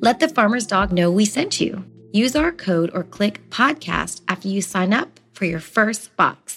Let 0.00 0.20
the 0.20 0.28
farmer's 0.28 0.64
dog 0.64 0.92
know 0.92 1.10
we 1.10 1.24
sent 1.24 1.60
you. 1.60 1.84
Use 2.12 2.36
our 2.36 2.52
code 2.52 2.88
or 2.94 3.02
click 3.02 3.50
podcast 3.50 4.20
after 4.28 4.46
you 4.46 4.62
sign 4.62 4.94
up 4.94 5.18
for 5.32 5.44
your 5.44 5.58
first 5.58 6.14
box. 6.16 6.56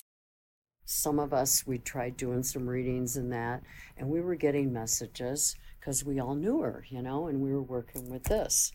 Some 0.86 1.18
of 1.18 1.34
us, 1.34 1.66
we 1.66 1.80
tried 1.80 2.18
doing 2.18 2.44
some 2.44 2.70
readings 2.70 3.18
and 3.18 3.32
that, 3.32 3.64
and 3.98 4.10
we 4.10 4.22
were 4.22 4.36
getting 4.36 4.72
messages 4.72 5.56
because 5.80 6.06
we 6.06 6.20
all 6.20 6.36
knew 6.36 6.62
her, 6.62 6.86
you 6.88 7.02
know, 7.02 7.26
and 7.26 7.42
we 7.42 7.52
were 7.52 7.64
working 7.64 8.12
with 8.12 8.26
this. 8.26 8.74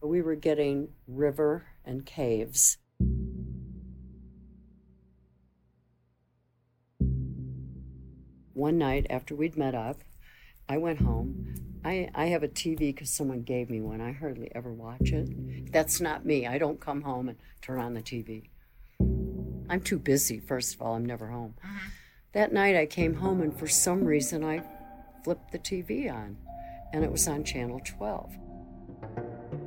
We 0.00 0.22
were 0.22 0.36
getting 0.36 0.90
river 1.08 1.64
and 1.84 2.06
caves. 2.06 2.78
One 8.52 8.78
night 8.78 9.08
after 9.10 9.34
we'd 9.34 9.56
met 9.56 9.74
up, 9.74 9.98
I 10.68 10.78
went 10.78 11.00
home 11.00 11.49
I, 11.84 12.10
I 12.14 12.26
have 12.26 12.42
a 12.42 12.48
TV 12.48 12.78
because 12.78 13.10
someone 13.10 13.42
gave 13.42 13.70
me 13.70 13.80
one. 13.80 14.00
I 14.00 14.12
hardly 14.12 14.50
ever 14.54 14.72
watch 14.72 15.12
it. 15.12 15.72
That's 15.72 16.00
not 16.00 16.26
me. 16.26 16.46
I 16.46 16.58
don't 16.58 16.80
come 16.80 17.02
home 17.02 17.28
and 17.28 17.38
turn 17.62 17.80
on 17.80 17.94
the 17.94 18.02
TV. 18.02 18.48
I'm 19.70 19.80
too 19.80 19.98
busy, 19.98 20.40
first 20.40 20.74
of 20.74 20.82
all. 20.82 20.94
I'm 20.94 21.06
never 21.06 21.28
home. 21.28 21.54
Mm-hmm. 21.64 21.88
That 22.32 22.52
night 22.52 22.76
I 22.76 22.86
came 22.86 23.14
home, 23.14 23.40
and 23.40 23.56
for 23.56 23.66
some 23.66 24.04
reason 24.04 24.44
I 24.44 24.62
flipped 25.24 25.52
the 25.52 25.58
TV 25.58 26.12
on, 26.12 26.36
and 26.92 27.04
it 27.04 27.10
was 27.10 27.26
on 27.26 27.44
Channel 27.44 27.80
12. 27.84 28.36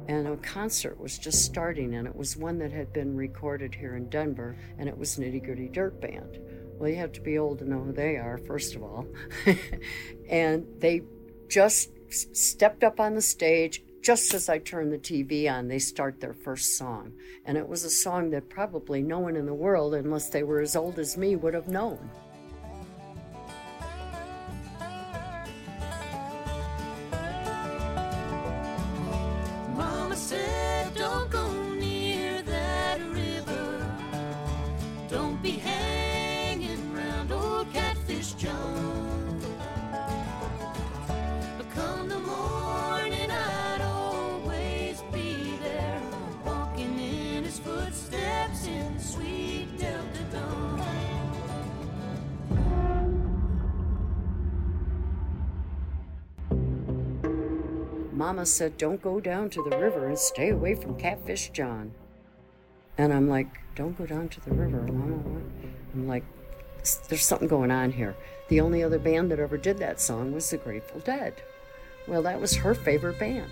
And 0.08 0.28
a 0.28 0.38
concert 0.38 1.00
was 1.00 1.18
just 1.18 1.46
starting, 1.46 1.96
and 1.96 2.08
it 2.08 2.16
was 2.16 2.38
one 2.38 2.60
that 2.60 2.72
had 2.72 2.94
been 2.94 3.16
recorded 3.16 3.74
here 3.74 3.96
in 3.96 4.10
Denver, 4.10 4.56
and 4.78 4.88
it 4.88 4.98
was 4.98 5.18
Nitty 5.18 5.44
Gritty 5.44 5.70
Dirt 5.70 6.00
Band. 6.00 6.38
Well, 6.78 6.90
you 6.90 6.98
have 6.98 7.14
to 7.14 7.22
be 7.22 7.38
old 7.38 7.60
to 7.60 7.70
know 7.70 7.80
who 7.80 7.94
they 7.94 8.18
are, 8.18 8.38
first 8.38 8.76
of 8.76 8.84
all. 8.84 9.08
and 10.30 10.66
they 10.80 11.02
just 11.50 11.90
stepped 12.14 12.84
up 12.84 13.00
on 13.00 13.16
the 13.16 13.22
stage. 13.22 13.84
Just 14.02 14.34
as 14.34 14.50
I 14.50 14.58
turned 14.58 14.92
the 14.92 14.98
TV 14.98 15.50
on, 15.50 15.68
they 15.68 15.80
start 15.80 16.20
their 16.20 16.34
first 16.34 16.78
song. 16.78 17.14
And 17.46 17.58
it 17.58 17.68
was 17.68 17.84
a 17.84 17.90
song 17.90 18.32
that 18.32 18.50
probably 18.50 19.02
no 19.02 19.20
one 19.20 19.36
in 19.36 19.46
the 19.46 19.54
world, 19.54 19.94
unless 19.94 20.30
they 20.30 20.44
were 20.44 20.60
as 20.60 20.76
old 20.76 21.00
as 21.00 21.18
me, 21.18 21.36
would 21.36 21.54
have 21.54 21.68
known. 21.68 22.10
Mama 58.24 58.46
said, 58.46 58.78
Don't 58.78 59.02
go 59.02 59.20
down 59.20 59.50
to 59.50 59.64
the 59.70 59.78
river 59.78 60.08
and 60.08 60.18
stay 60.18 60.50
away 60.50 60.76
from 60.76 60.98
Catfish 60.98 61.50
John. 61.50 61.92
And 62.98 63.12
I'm 63.12 63.28
like, 63.28 63.48
Don't 63.76 63.98
go 63.98 64.06
down 64.06 64.30
to 64.30 64.40
the 64.42 64.52
river, 64.52 64.82
Mama. 64.84 65.42
I'm 65.94 66.08
like, 66.08 66.24
There's 67.10 67.26
something 67.26 67.48
going 67.48 67.70
on 67.70 67.92
here. 67.92 68.16
The 68.48 68.62
only 68.62 68.82
other 68.82 68.98
band 68.98 69.30
that 69.32 69.40
ever 69.40 69.58
did 69.58 69.78
that 69.80 70.00
song 70.00 70.32
was 70.32 70.50
the 70.50 70.58
Grateful 70.58 71.02
Dead. 71.02 71.34
Well, 72.08 72.22
that 72.24 72.40
was 72.40 72.56
her 72.56 72.74
favorite 72.74 73.20
band. 73.20 73.52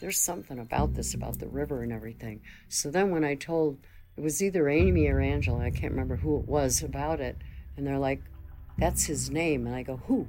There's 0.00 0.20
something 0.20 0.58
about 0.58 0.94
this, 0.94 1.14
about 1.14 1.38
the 1.38 1.48
river 1.48 1.82
and 1.82 1.92
everything. 1.92 2.40
So 2.68 2.90
then 2.90 3.10
when 3.10 3.24
I 3.24 3.34
told, 3.34 3.78
it 4.16 4.22
was 4.22 4.42
either 4.42 4.68
Amy 4.68 5.08
or 5.08 5.20
Angela, 5.20 5.64
I 5.64 5.70
can't 5.70 5.92
remember 5.92 6.16
who 6.16 6.38
it 6.38 6.48
was 6.48 6.82
about 6.82 7.20
it, 7.20 7.36
and 7.76 7.86
they're 7.86 7.98
like, 7.98 8.22
That's 8.78 9.04
his 9.04 9.30
name. 9.30 9.66
And 9.66 9.76
I 9.76 9.82
go, 9.82 9.96
Who? 10.06 10.26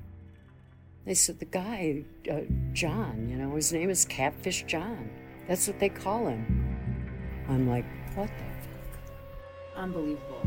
They 1.05 1.15
said, 1.15 1.39
the 1.39 1.45
guy, 1.45 2.03
uh, 2.31 2.41
John, 2.73 3.27
you 3.27 3.35
know, 3.35 3.55
his 3.55 3.73
name 3.73 3.89
is 3.89 4.05
Catfish 4.05 4.63
John. 4.67 5.09
That's 5.47 5.67
what 5.67 5.79
they 5.79 5.89
call 5.89 6.27
him. 6.27 7.45
I'm 7.49 7.67
like, 7.67 7.85
what 8.15 8.27
the 8.27 8.43
fuck? 8.43 9.11
Unbelievable. 9.75 10.43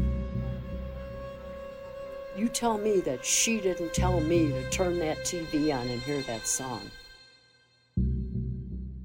You 2.37 2.49
tell 2.49 2.79
me 2.79 3.01
that 3.01 3.25
she 3.25 3.61
didn't 3.61 3.95
tell 3.95 4.21
me 4.21 4.49
to 4.49 4.71
turn 4.71 4.99
that 5.01 5.19
TV 5.19 5.75
on 5.75 5.89
and 5.89 6.01
hear 6.03 6.23
that 6.23 6.47
song. 6.47 6.89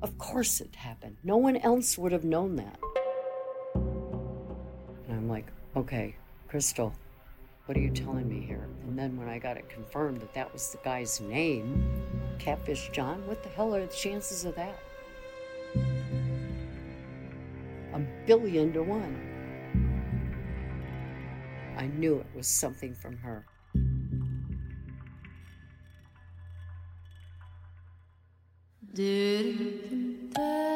Of 0.02 0.18
course 0.18 0.62
it 0.62 0.76
happened. 0.76 1.18
No 1.24 1.38
one 1.38 1.58
else 1.58 1.98
would 1.98 2.12
have 2.14 2.24
known 2.24 2.56
that. 2.56 2.80
And 3.76 5.10
I'm 5.10 5.28
like, 5.28 5.48
okay, 5.76 6.16
Kristal, 6.50 6.94
what 7.66 7.78
are 7.78 7.82
you 7.82 7.92
telling 7.92 8.30
me 8.30 8.40
here? 8.40 8.68
And 8.88 8.98
then 8.98 9.18
when 9.18 9.28
I 9.28 9.40
got 9.40 9.58
it 9.58 9.70
confirmed 9.70 10.22
that 10.22 10.34
that 10.34 10.52
was 10.54 10.72
the 10.72 10.80
guy's 10.84 11.20
name, 11.20 12.04
Catfish 12.40 12.90
John, 12.94 13.28
what 13.28 13.44
the 13.44 13.50
hell 13.50 13.76
are 13.76 13.86
the 13.86 13.94
chances 13.94 14.46
of 14.46 14.56
that? 14.56 14.80
A 17.94 18.00
billion 18.26 18.72
to 18.74 18.84
one. 18.84 19.26
I 21.78 21.88
knew 21.88 22.18
it 22.20 22.28
was 22.36 22.48
something 22.48 22.96
from 22.96 23.18
her. 23.18 23.46
Did 29.00 30.36
Payne 30.36 30.69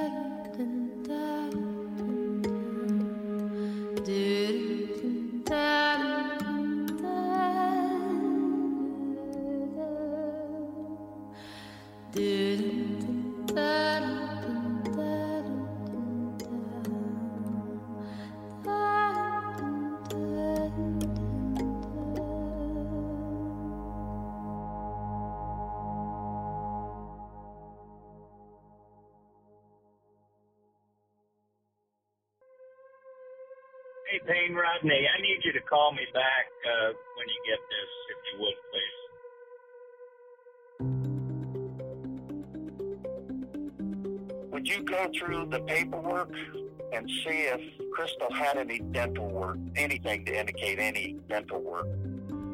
through 45.17 45.47
the 45.49 45.59
paperwork 45.61 46.31
and 46.93 47.09
see 47.25 47.47
if 47.47 47.61
Kristal 47.97 48.31
had 48.35 48.57
any 48.57 48.79
dental 48.79 49.29
work, 49.29 49.57
anything 49.75 50.25
to 50.25 50.39
indicate 50.39 50.79
any 50.79 51.17
dental 51.29 51.61
work? 51.61 51.87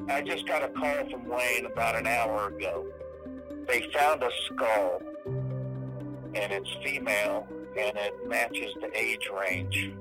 I 0.09 0.21
just 0.21 0.47
got 0.47 0.63
a 0.63 0.69
call 0.69 1.09
from 1.09 1.27
Wayne 1.27 1.65
about 1.65 1.95
an 1.95 2.07
hour 2.07 2.47
ago. 2.47 2.85
They 3.67 3.81
found 3.93 4.23
a 4.23 4.29
skull, 4.45 5.01
and 5.25 6.51
it's 6.51 6.69
female, 6.83 7.47
and 7.77 7.97
it 7.97 8.27
matches 8.27 8.73
the 8.81 8.89
age 8.97 9.29
range. 9.39 9.91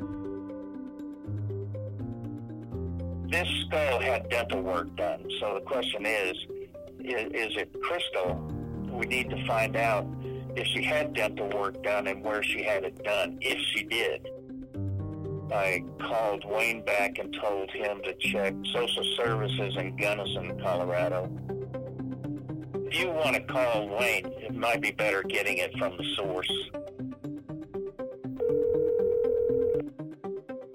This 3.30 3.48
skull 3.66 4.00
had 4.00 4.30
dental 4.30 4.62
work 4.62 4.96
done, 4.96 5.28
so 5.38 5.54
the 5.54 5.60
question 5.60 6.06
is, 6.06 6.36
is, 7.00 7.50
is 7.50 7.56
it 7.58 7.70
Kristal? 7.82 8.40
We 8.90 9.06
need 9.06 9.28
to 9.28 9.46
find 9.46 9.76
out 9.76 10.06
if 10.58 10.66
she 10.66 10.82
had 10.82 11.14
dental 11.14 11.48
work 11.50 11.80
done 11.84 12.08
and 12.08 12.22
where 12.24 12.42
she 12.42 12.64
had 12.64 12.82
it 12.82 13.02
done, 13.04 13.38
if 13.40 13.58
she 13.72 13.84
did. 13.84 14.28
I 15.52 15.84
called 16.00 16.44
Wayne 16.44 16.84
back 16.84 17.18
and 17.18 17.32
told 17.40 17.70
him 17.70 18.02
to 18.02 18.12
check 18.14 18.54
social 18.72 19.04
services 19.16 19.76
in 19.76 19.96
Gunnison, 19.96 20.60
Colorado. 20.60 21.30
If 22.74 22.98
you 22.98 23.10
want 23.10 23.36
to 23.36 23.42
call 23.42 23.88
Wayne, 23.88 24.26
it 24.26 24.54
might 24.54 24.80
be 24.80 24.90
better 24.90 25.22
getting 25.22 25.58
it 25.58 25.72
from 25.78 25.96
the 25.96 26.04
source. 26.16 26.50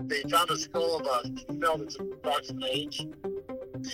They 0.06 0.22
found 0.30 0.50
a 0.50 0.58
skull 0.58 1.00
of 1.00 1.08
a 1.08 1.46
female 1.46 1.78
that's 1.78 1.96
approximate 1.96 2.70
age. 2.72 3.06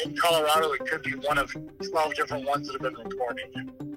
In 0.05 0.15
Colorado, 0.15 0.71
it 0.73 0.85
could 0.85 1.01
be 1.01 1.11
one 1.11 1.39
of 1.39 1.51
12 1.89 2.13
different 2.13 2.45
ones 2.45 2.67
that 2.67 2.73
have 2.73 2.81
been 2.81 3.03
reported. 3.03 3.88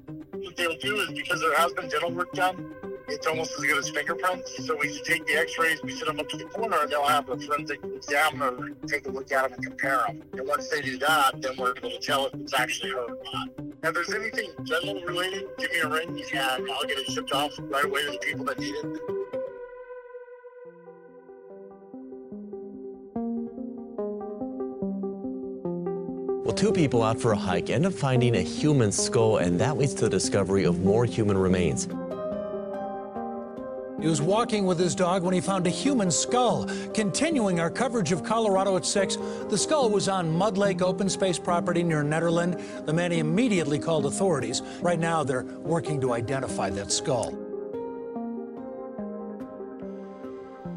What 0.52 0.58
they'll 0.58 0.76
do 0.76 1.00
is 1.00 1.08
because 1.12 1.40
there 1.40 1.56
has 1.56 1.72
been 1.72 1.88
dental 1.88 2.12
work 2.12 2.31
done, 2.34 2.75
it's 3.08 3.26
almost 3.26 3.52
as 3.58 3.64
good 3.64 3.78
as 3.78 3.88
fingerprints. 3.88 4.66
So 4.66 4.76
we 4.76 5.00
take 5.00 5.25
the 5.26 5.32
x-rays, 5.37 5.82
we 5.82 5.93
set 5.96 6.08
them 6.08 6.20
up 6.20 6.28
to 6.28 6.37
the 6.37 6.44
corner, 6.44 6.76
and 6.82 6.90
they'll 6.90 7.06
have 7.06 7.26
a 7.31 7.38
forensic 7.38 7.82
examiner 7.82 8.69
take 8.87 9.06
a 9.06 9.10
look 9.10 9.32
at 9.32 9.44
them 9.44 9.54
and 9.54 9.64
compare 9.64 10.02
them. 10.06 10.22
And 10.34 10.46
once 10.46 10.69
they 10.69 10.82
do 10.82 10.99
that, 10.99 11.40
then 11.40 11.52
we're 11.56 11.75
able 11.75 11.88
to 11.88 11.99
tell 12.00 12.26
if 12.26 12.34
it's 12.34 12.52
actually 12.52 12.90
her 12.90 13.00
or 13.00 13.19
not. 13.32 13.49
Now, 13.82 13.88
if 13.88 13.94
there's 13.94 14.12
anything 14.12 14.50
dental 14.66 15.00
related, 15.06 15.44
give 15.58 15.70
me 15.70 15.78
a 15.78 15.88
ring, 15.88 16.22
and 16.34 16.70
I'll 16.70 16.87
get 16.87 16.98
it 16.98 17.06
shipped 17.06 17.32
off 17.32 17.52
right 17.58 17.87
away 17.87 18.02
to 18.05 18.10
the 18.10 18.19
people 18.19 18.44
that 18.44 18.58
need 18.58 18.75
it. 18.75 19.12
Two 26.62 26.70
people 26.70 27.03
out 27.03 27.20
for 27.20 27.32
a 27.32 27.37
hike 27.37 27.70
end 27.70 27.85
up 27.85 27.93
finding 27.93 28.37
a 28.37 28.41
human 28.41 28.93
skull, 28.93 29.38
and 29.38 29.59
that 29.59 29.76
leads 29.76 29.94
to 29.94 30.05
the 30.05 30.11
discovery 30.11 30.62
of 30.62 30.85
more 30.85 31.05
human 31.05 31.37
remains. 31.37 31.88
He 34.00 34.06
was 34.06 34.23
walking 34.23 34.64
with 34.64 34.79
his 34.79 34.94
dog 34.94 35.25
when 35.25 35.35
he 35.35 35.41
found 35.41 35.67
a 35.67 35.70
human 35.70 36.09
skull. 36.09 36.69
Continuing 36.94 37.59
our 37.59 37.69
coverage 37.69 38.12
of 38.12 38.23
Colorado 38.23 38.76
at 38.76 38.87
6, 38.87 39.19
the 39.49 39.59
skull 39.59 39.91
was 39.91 40.09
on 40.09 40.31
Mud 40.31 40.56
Lake 40.56 40.82
open 40.82 41.09
space 41.09 41.37
property 41.37 41.82
near 41.82 42.05
Nederland. 42.05 42.87
The 42.87 42.93
man 42.93 43.11
immediately 43.11 43.81
called 43.81 44.06
authorities. 44.06 44.62
Right 44.81 45.00
now, 45.00 45.25
they're 45.25 45.43
working 45.43 46.00
to 46.00 46.12
identify 46.12 46.70
that 46.70 46.93
skull. 46.93 47.37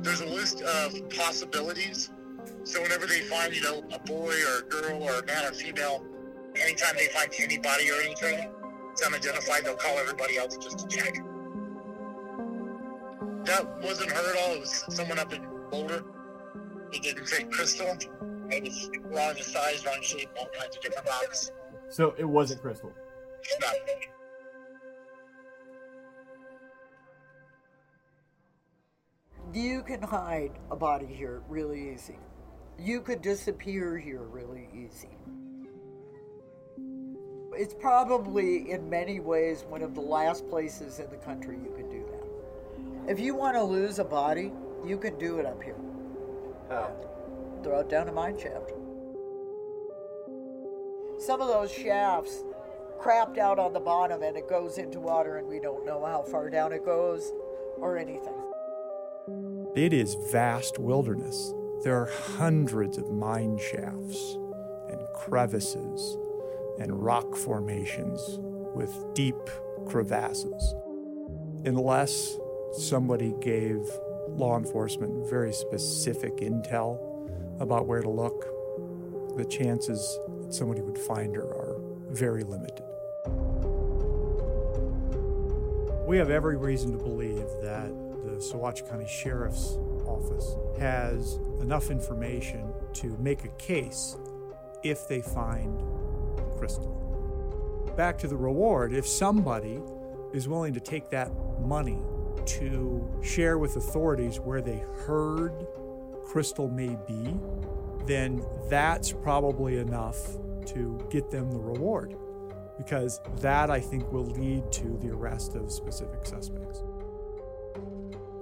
There's 0.01 0.21
a 0.21 0.25
list 0.25 0.63
of 0.63 1.07
possibilities. 1.11 2.09
So 2.63 2.81
whenever 2.81 3.05
they 3.05 3.21
find, 3.21 3.55
you 3.55 3.61
know, 3.61 3.83
a 3.91 3.99
boy 3.99 4.33
or 4.49 4.59
a 4.59 4.63
girl 4.63 5.03
or 5.03 5.19
a 5.19 5.25
man 5.25 5.45
or 5.45 5.53
female, 5.53 6.05
anytime 6.55 6.95
they 6.97 7.07
find 7.07 7.31
anybody 7.39 7.89
or 7.91 8.01
anything, 8.01 8.51
it's 8.91 9.05
unidentified, 9.05 9.65
they'll 9.65 9.75
call 9.75 9.97
everybody 9.97 10.37
else 10.37 10.57
just 10.57 10.79
to 10.79 10.87
check. 10.87 11.15
That 13.45 13.81
wasn't 13.83 14.11
her 14.11 14.31
at 14.31 14.37
all. 14.43 14.55
It 14.55 14.59
was 14.61 14.85
someone 14.89 15.19
up 15.19 15.31
in 15.33 15.45
Boulder. 15.69 16.03
He 16.91 16.99
didn't 16.99 17.27
fit 17.27 17.49
kristal. 17.49 18.03
It 18.51 18.63
was 18.63 18.89
wrong 19.03 19.35
size, 19.35 19.85
wrong 19.85 20.01
shape, 20.01 20.29
all 20.39 20.47
kinds 20.57 20.75
of 20.75 20.81
different 20.81 21.07
rocks. 21.07 21.51
So 21.89 22.13
it 22.17 22.25
wasn't 22.25 22.61
Kristal. 22.61 22.91
It's 23.41 23.59
not. 23.59 23.73
You 29.53 29.83
can 29.83 30.01
hide 30.01 30.51
a 30.71 30.75
body 30.75 31.05
here 31.05 31.41
really 31.47 31.93
easy. 31.93 32.17
You 32.77 33.01
could 33.01 33.21
disappear 33.21 33.97
here 33.97 34.21
really 34.21 34.69
easy. 34.73 35.09
It's 37.53 37.73
probably, 37.73 38.69
in 38.71 38.89
many 38.89 39.19
ways, 39.21 39.63
one 39.69 39.81
of 39.81 39.95
the 39.95 40.01
last 40.01 40.47
places 40.49 40.99
in 40.99 41.09
the 41.09 41.17
country 41.17 41.55
you 41.55 41.71
could 41.75 41.89
do 41.89 42.05
that. 42.11 43.11
If 43.11 43.19
you 43.19 43.33
want 43.33 43.55
to 43.55 43.63
lose 43.63 43.99
a 43.99 44.03
body, 44.03 44.51
you 44.85 44.97
can 44.97 45.17
do 45.17 45.39
it 45.39 45.45
up 45.45 45.63
here. 45.63 45.77
How? 46.69 46.91
Throw 47.63 47.79
it 47.79 47.89
down 47.89 48.09
a 48.09 48.11
mine 48.11 48.37
shaft. 48.37 48.71
Some 51.17 51.39
of 51.39 51.47
those 51.47 51.71
shafts 51.71 52.43
crapped 52.99 53.37
out 53.37 53.57
on 53.57 53.71
the 53.71 53.79
bottom 53.79 54.21
and 54.21 54.35
it 54.35 54.49
goes 54.49 54.77
into 54.77 54.99
water, 54.99 55.37
and 55.37 55.47
we 55.47 55.59
don't 55.59 55.85
know 55.85 56.05
how 56.05 56.23
far 56.23 56.49
down 56.49 56.73
it 56.73 56.83
goes 56.83 57.31
or 57.77 57.97
anything. 57.97 58.33
It 59.75 59.93
is 59.93 60.15
vast 60.31 60.77
wilderness. 60.77 61.53
There 61.83 61.95
are 62.01 62.05
hundreds 62.05 62.97
of 62.97 63.11
mine 63.11 63.57
shafts 63.57 64.37
and 64.89 64.99
crevices 65.13 66.17
and 66.79 67.03
rock 67.03 67.35
formations 67.35 68.39
with 68.73 68.91
deep 69.13 69.35
crevasses. 69.87 70.73
Unless 71.65 72.37
somebody 72.73 73.33
gave 73.39 73.79
law 74.29 74.57
enforcement 74.57 75.29
very 75.29 75.53
specific 75.53 76.37
intel 76.37 76.99
about 77.59 77.87
where 77.87 78.01
to 78.01 78.09
look, 78.09 78.45
the 79.37 79.45
chances 79.45 80.19
that 80.41 80.53
somebody 80.53 80.81
would 80.81 80.97
find 80.97 81.35
her 81.35 81.43
are 81.43 81.75
very 82.09 82.43
limited. 82.43 82.83
We 86.05 86.17
have 86.17 86.29
every 86.29 86.57
reason 86.57 86.91
to 86.97 87.03
believe 87.03 87.45
that 87.61 87.89
the 88.23 88.37
Saguache 88.37 88.87
County 88.89 89.07
Sheriff's 89.07 89.77
Office 90.15 90.55
has 90.79 91.39
enough 91.59 91.91
information 91.91 92.71
to 92.93 93.17
make 93.17 93.43
a 93.43 93.49
case 93.57 94.15
if 94.83 95.07
they 95.07 95.21
find 95.21 95.79
Kristal. 96.57 97.95
Back 97.97 98.17
to 98.19 98.27
the 98.27 98.35
reward 98.37 98.93
if 98.93 99.07
somebody 99.07 99.81
is 100.33 100.47
willing 100.47 100.73
to 100.73 100.79
take 100.79 101.09
that 101.09 101.31
money 101.59 101.99
to 102.45 103.21
share 103.23 103.57
with 103.57 103.75
authorities 103.75 104.39
where 104.39 104.61
they 104.61 104.81
heard 105.05 105.53
Kristal 106.27 106.71
may 106.71 106.97
be, 107.07 107.37
then 108.05 108.45
that's 108.69 109.11
probably 109.11 109.79
enough 109.79 110.37
to 110.67 110.99
get 111.09 111.29
them 111.29 111.51
the 111.51 111.59
reward. 111.59 112.15
Because 112.77 113.21
that, 113.37 113.69
I 113.69 113.79
think, 113.79 114.11
will 114.11 114.25
lead 114.25 114.71
to 114.73 114.97
the 115.01 115.11
arrest 115.11 115.55
of 115.55 115.71
specific 115.71 116.25
suspects. 116.25 116.83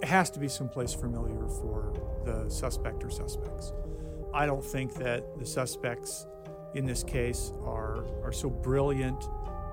It 0.04 0.10
has 0.10 0.30
to 0.32 0.40
be 0.40 0.50
someplace 0.50 0.94
familiar 0.94 1.48
for 1.48 1.94
the 2.26 2.50
suspect 2.50 3.06
or 3.06 3.10
suspects. 3.10 3.72
I 4.34 4.46
don't 4.46 4.64
think 4.64 4.96
that 4.96 5.40
the 5.40 5.46
suspects 5.46 6.28
in 6.74 6.86
this 6.86 7.06
case 7.06 7.54
are, 7.64 8.04
are 8.22 8.34
so 8.34 8.50
brilliant 8.50 9.22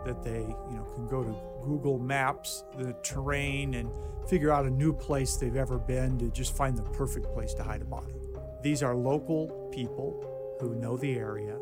that 0.05 0.23
they 0.23 0.39
you 0.39 0.77
know, 0.77 0.87
can 0.95 1.09
go 1.09 1.25
to 1.25 1.35
Google 1.65 1.99
Maps, 1.99 2.63
the 2.79 2.93
terrain, 3.03 3.75
and 3.75 3.91
figure 4.29 4.53
out 4.53 4.67
a 4.67 4.71
new 4.71 4.93
place 4.93 5.35
they've 5.35 5.57
ever 5.57 5.81
been 5.81 6.17
to 6.21 6.31
just 6.31 6.57
find 6.57 6.79
the 6.79 6.85
perfect 6.85 7.33
place 7.33 7.53
to 7.55 7.65
hide 7.65 7.83
a 7.83 7.85
body. 7.85 8.15
These 8.63 8.85
are 8.85 8.95
local 8.95 9.49
people 9.73 10.57
who 10.61 10.77
know 10.77 10.97
the 10.97 11.19
area 11.19 11.59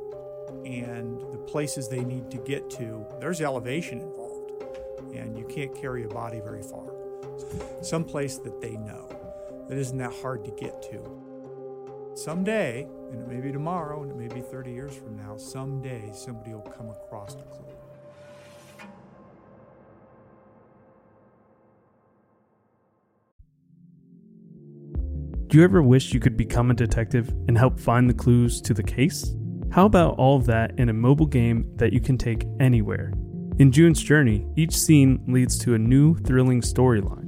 and 0.66 1.22
the 1.32 1.38
places 1.38 1.88
they 1.88 2.04
need 2.04 2.30
to 2.32 2.37
get 2.37 2.68
to. 2.72 3.06
There's 3.18 3.40
elevation 3.40 4.00
involved, 4.00 4.62
and 5.14 5.38
you 5.38 5.46
can't 5.46 5.75
carry 5.75 6.04
a 6.04 6.08
body 6.08 6.40
very 6.40 6.62
far. 6.62 6.98
Some 7.83 8.04
place 8.04 8.38
that 8.38 8.61
they 8.61 8.76
know 8.76 9.09
that 9.68 9.76
isn't 9.78 9.99
that 9.99 10.12
hard 10.23 10.45
to 10.45 10.50
get 10.52 10.83
to. 10.90 12.12
Someday, 12.14 12.87
and 13.12 13.21
it 13.21 13.28
may 13.28 13.40
be 13.40 13.52
tomorrow, 13.52 14.02
and 14.02 14.11
it 14.11 14.16
may 14.16 14.26
be 14.26 14.40
30 14.40 14.73
years 14.73 14.95
from 14.97 15.16
now, 15.16 15.37
someday 15.37 16.11
somebody 16.12 16.52
will 16.52 16.62
come 16.62 16.88
across 16.88 17.35
a 17.35 17.42
clue. 17.42 17.64
Do 25.49 25.57
you 25.57 25.64
ever 25.64 25.83
wish 25.83 26.12
you 26.12 26.21
could 26.21 26.37
become 26.37 26.71
a 26.71 26.75
detective 26.75 27.30
and 27.49 27.57
help 27.57 27.80
find 27.80 28.11
the 28.11 28.14
clues 28.14 28.61
to 28.62 28.75
the 28.75 28.83
case? 28.83 29.35
How 29.71 29.87
about 29.87 30.16
all 30.18 30.37
of 30.37 30.45
that 30.47 30.78
in 30.78 30.88
a 30.88 30.92
mobile 30.92 31.26
game 31.26 31.71
that 31.76 31.92
you 31.92 32.00
can 32.00 32.18
take 32.18 32.45
anywhere? 32.61 33.12
In 33.59 33.73
June's 33.73 34.02
Journey, 34.02 34.47
each 34.57 34.76
scene 34.76 35.23
leads 35.26 35.57
to 35.61 35.75
a 35.75 35.78
new, 35.78 36.16
thrilling 36.16 36.61
storyline. 36.61 37.27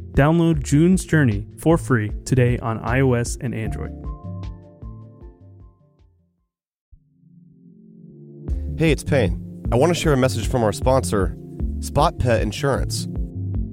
Download 0.13 0.61
June's 0.61 1.05
Journey 1.05 1.47
for 1.57 1.77
free 1.77 2.11
today 2.25 2.57
on 2.57 2.81
iOS 2.81 3.37
and 3.39 3.55
Android. 3.55 3.91
Hey, 8.77 8.91
it's 8.91 9.05
Payne. 9.05 9.63
I 9.71 9.77
want 9.77 9.89
to 9.91 9.99
share 9.99 10.11
a 10.11 10.17
message 10.17 10.49
from 10.49 10.63
our 10.63 10.73
sponsor, 10.73 11.37
Spot 11.79 12.19
Pet 12.19 12.41
Insurance. 12.41 13.07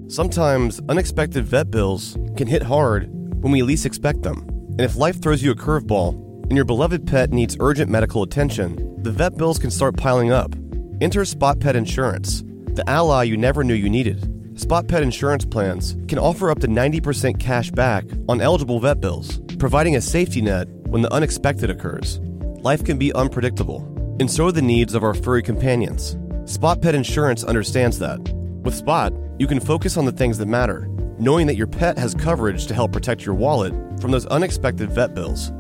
Sometimes 0.07 0.81
unexpected 0.89 1.45
vet 1.45 1.73
bills 1.73 2.17
can 2.37 2.47
hit 2.47 2.63
hard 2.63 3.09
when 3.43 3.51
we 3.51 3.63
least 3.63 3.85
expect 3.85 4.23
them. 4.23 4.47
And 4.49 4.83
if 4.83 4.95
life 4.95 5.21
throws 5.21 5.43
you 5.43 5.51
a 5.51 5.57
curveball 5.57 6.45
and 6.45 6.53
your 6.53 6.65
beloved 6.65 7.05
pet 7.05 7.31
needs 7.31 7.57
urgent 7.59 7.91
medical 7.91 8.23
attention, 8.23 9.03
the 9.03 9.11
vet 9.11 9.37
bills 9.37 9.59
can 9.59 9.73
start 9.73 9.97
piling 9.97 10.31
up. 10.31 10.55
Enter 11.01 11.25
Spot 11.25 11.59
Pet 11.59 11.75
Insurance, 11.75 12.45
the 12.75 12.89
ally 12.89 13.25
you 13.25 13.37
never 13.37 13.65
knew 13.65 13.75
you 13.75 13.91
needed. 13.91 14.38
Spot 14.59 14.89
Pet 14.89 15.05
insurance 15.05 15.45
plans 15.45 15.97
can 16.09 16.19
offer 16.19 16.51
up 16.51 16.59
to 16.59 16.67
90% 16.67 17.39
cash 17.39 17.71
back 17.71 18.05
on 18.29 18.41
eligible 18.41 18.81
vet 18.81 19.01
bills, 19.01 19.41
providing 19.57 19.95
a 19.95 20.01
safety 20.01 20.43
net 20.43 20.67
when 20.89 21.01
the 21.01 21.13
unexpected 21.13 21.71
occurs. 21.71 22.19
Life 22.63 22.85
can 22.85 22.99
be 22.99 23.13
unpredictable, 23.13 23.85
and 24.19 24.29
so 24.29 24.47
are 24.47 24.53
the 24.53 24.61
needs 24.61 24.95
of 24.95 25.05
our 25.05 25.15
furry 25.15 25.45
companions. 25.45 26.19
Spot 26.45 26.83
Pet 26.83 26.97
Insurance 26.97 27.45
understands 27.45 28.01
that. 28.01 28.19
With 28.65 28.75
Spot, 28.75 29.13
you 29.39 29.47
can 29.47 29.61
focus 29.61 29.97
on 29.97 30.07
the 30.07 30.13
things 30.13 30.39
that 30.39 30.47
matter, 30.47 30.89
knowing 31.21 31.47
that 31.47 31.57
your 31.57 31.69
pet 31.69 31.97
has 31.97 32.13
coverage 32.13 32.67
to 32.67 32.75
help 32.75 32.91
protect 32.91 33.25
your 33.25 33.37
wallet 33.37 33.73
from 34.01 34.11
those 34.11 34.27
unexpected 34.27 34.91
vet 34.91 35.15
bills. 35.15 35.53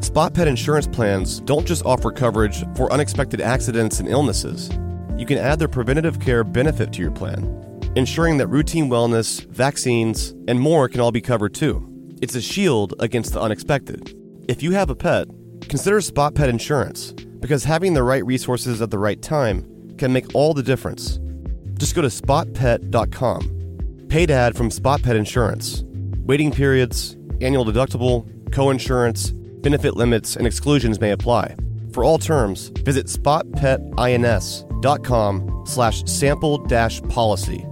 Spot 0.00 0.32
Pet 0.32 0.48
insurance 0.48 0.86
plans 0.86 1.40
don't 1.40 1.66
just 1.66 1.84
offer 1.84 2.10
coverage 2.10 2.64
for 2.74 2.90
unexpected 2.90 3.42
accidents 3.42 4.00
and 4.00 4.08
illnesses. 4.08 4.70
You 5.18 5.26
can 5.26 5.36
add 5.36 5.58
their 5.58 5.68
preventative 5.68 6.20
care 6.20 6.42
benefit 6.42 6.90
to 6.94 7.02
your 7.02 7.10
plan, 7.10 7.44
ensuring 7.96 8.36
that 8.36 8.46
routine 8.48 8.90
wellness, 8.90 9.46
vaccines, 9.46 10.34
and 10.46 10.60
more 10.60 10.86
can 10.88 11.00
all 11.00 11.10
be 11.10 11.22
covered 11.22 11.54
too. 11.54 11.82
It's 12.20 12.34
a 12.34 12.42
shield 12.42 12.92
against 13.00 13.32
the 13.32 13.40
unexpected. 13.40 14.14
If 14.48 14.62
you 14.62 14.72
have 14.72 14.90
a 14.90 14.94
pet, 14.94 15.28
consider 15.62 16.02
Spot 16.02 16.34
Pet 16.34 16.50
Insurance 16.50 17.12
because 17.40 17.64
having 17.64 17.94
the 17.94 18.02
right 18.02 18.22
resources 18.24 18.80
at 18.82 18.90
the 18.90 18.98
right 18.98 19.20
time 19.22 19.94
can 19.96 20.12
make 20.12 20.34
all 20.34 20.52
the 20.52 20.62
difference. 20.62 21.18
Just 21.78 21.94
go 21.94 22.02
to 22.02 22.10
spotpet.com. 22.10 24.06
Paid 24.08 24.30
ad 24.30 24.54
from 24.56 24.70
Spot 24.70 25.02
Pet 25.02 25.16
Insurance. 25.16 25.82
Waiting 26.26 26.52
periods, 26.52 27.16
annual 27.40 27.64
deductible, 27.64 28.30
co-insurance, 28.52 29.30
benefit 29.30 29.96
limits, 29.96 30.36
and 30.36 30.46
exclusions 30.46 31.00
may 31.00 31.12
apply. 31.12 31.56
For 31.92 32.04
all 32.04 32.18
terms, 32.18 32.68
visit 32.68 33.06
spotpetins.com 33.06 35.64
slash 35.66 36.04
sample 36.04 36.58
dash 36.58 37.02
policy. 37.04 37.66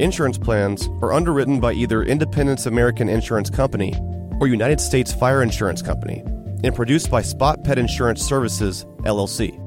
Insurance 0.00 0.38
plans 0.38 0.88
are 1.02 1.12
underwritten 1.12 1.58
by 1.58 1.72
either 1.72 2.04
Independence 2.04 2.66
American 2.66 3.08
Insurance 3.08 3.50
Company 3.50 3.92
or 4.40 4.46
United 4.46 4.80
States 4.80 5.12
Fire 5.12 5.42
Insurance 5.42 5.82
Company 5.82 6.22
and 6.62 6.72
produced 6.72 7.10
by 7.10 7.20
Spot 7.20 7.64
Pet 7.64 7.78
Insurance 7.78 8.22
Services, 8.22 8.84
LLC. 9.00 9.58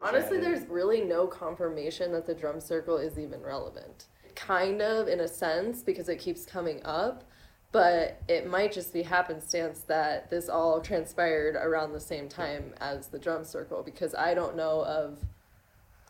Honestly, 0.00 0.40
there's 0.40 0.66
really 0.66 1.02
no 1.02 1.28
confirmation 1.28 2.10
that 2.10 2.26
the 2.26 2.34
drum 2.34 2.60
circle 2.60 2.96
is 2.96 3.16
even 3.16 3.40
relevant. 3.40 4.06
Kind 4.34 4.82
of, 4.82 5.06
in 5.06 5.20
a 5.20 5.28
sense, 5.28 5.84
because 5.84 6.08
it 6.08 6.18
keeps 6.18 6.44
coming 6.44 6.80
up, 6.84 7.29
but 7.72 8.20
it 8.28 8.48
might 8.48 8.72
just 8.72 8.92
be 8.92 9.02
happenstance 9.02 9.80
that 9.86 10.28
this 10.28 10.48
all 10.48 10.80
transpired 10.80 11.54
around 11.54 11.92
the 11.92 12.00
same 12.00 12.28
time 12.28 12.74
as 12.80 13.08
the 13.08 13.18
drum 13.18 13.44
circle 13.44 13.82
because 13.82 14.14
I 14.14 14.34
don't 14.34 14.56
know 14.56 14.84
of, 14.84 15.18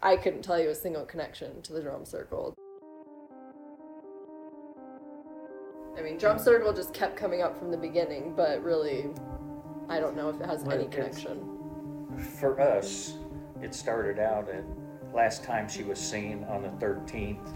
I 0.03 0.17
couldn't 0.17 0.43
tell 0.43 0.61
you 0.61 0.71
a 0.71 0.75
single 0.75 1.05
connection 1.05 1.61
to 1.63 1.73
the 1.73 1.83
drum 1.83 2.07
circle. 2.07 2.55
I 5.99 6.03
mean, 6.03 6.17
drum 6.17 6.39
circle 6.39 6.73
just 6.73 6.95
kept 6.95 7.17
coming 7.17 7.43
up 7.43 7.59
from 7.59 7.71
the 7.71 7.77
beginning, 7.77 8.33
but 8.35 8.63
really, 8.65 9.11
I 9.91 10.01
don't 10.01 10.17
know 10.17 10.31
if 10.31 10.41
it 10.41 10.47
has 10.47 10.63
Well, 10.63 10.79
any 10.79 10.89
connection. 10.89 12.17
For 12.39 12.59
us, 12.59 13.15
it 13.61 13.75
started 13.75 14.19
out 14.19 14.49
at 14.49 14.65
last 15.13 15.45
time 15.45 15.69
she 15.69 15.83
was 15.83 15.99
seen 15.99 16.45
on 16.45 16.63
the 16.63 16.69
13th 16.69 17.53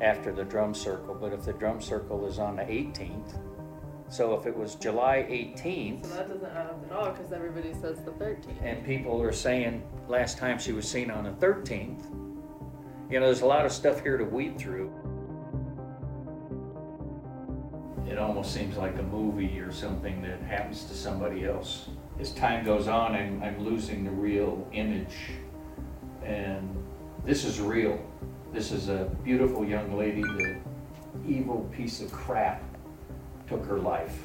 after 0.00 0.32
the 0.32 0.44
drum 0.44 0.74
circle, 0.74 1.14
but 1.14 1.32
if 1.32 1.44
the 1.44 1.52
drum 1.52 1.80
circle 1.80 2.26
is 2.26 2.38
on 2.38 2.56
the 2.56 2.62
18th, 2.62 3.38
so 4.08 4.34
if 4.34 4.46
it 4.46 4.56
was 4.56 4.74
July 4.76 5.26
18th, 5.28 6.06
So 6.06 6.14
that 6.16 6.28
doesn't 6.28 6.44
add 6.50 6.66
up 6.66 6.84
at 6.88 6.96
all 6.96 7.10
because 7.10 7.32
everybody 7.32 7.72
says 7.80 8.00
the 8.04 8.12
13th. 8.12 8.62
and 8.62 8.84
people 8.84 9.20
are 9.22 9.32
saying 9.32 9.82
last 10.08 10.38
time 10.38 10.58
she 10.58 10.72
was 10.72 10.88
seen 10.88 11.10
on 11.10 11.24
the 11.24 11.30
13th, 11.30 12.04
you 13.10 13.20
know, 13.20 13.26
there's 13.26 13.42
a 13.42 13.46
lot 13.46 13.64
of 13.66 13.72
stuff 13.72 14.02
here 14.02 14.16
to 14.16 14.24
weed 14.24 14.58
through. 14.58 14.92
It 18.08 18.18
almost 18.18 18.52
seems 18.52 18.76
like 18.76 18.98
a 18.98 19.02
movie 19.02 19.58
or 19.58 19.72
something 19.72 20.22
that 20.22 20.40
happens 20.42 20.84
to 20.84 20.94
somebody 20.94 21.44
else. 21.46 21.88
As 22.20 22.32
time 22.32 22.64
goes 22.64 22.86
on, 22.86 23.14
I'm, 23.14 23.42
I'm 23.42 23.64
losing 23.64 24.04
the 24.04 24.10
real 24.10 24.68
image. 24.72 25.16
And 26.22 26.76
this 27.24 27.44
is 27.44 27.60
real. 27.60 27.98
This 28.54 28.70
is 28.70 28.88
a 28.88 29.10
beautiful 29.24 29.64
young 29.64 29.98
lady. 29.98 30.22
The 30.22 30.60
evil 31.26 31.68
piece 31.76 32.00
of 32.00 32.12
crap 32.12 32.62
took 33.48 33.66
her 33.66 33.80
life. 33.80 34.16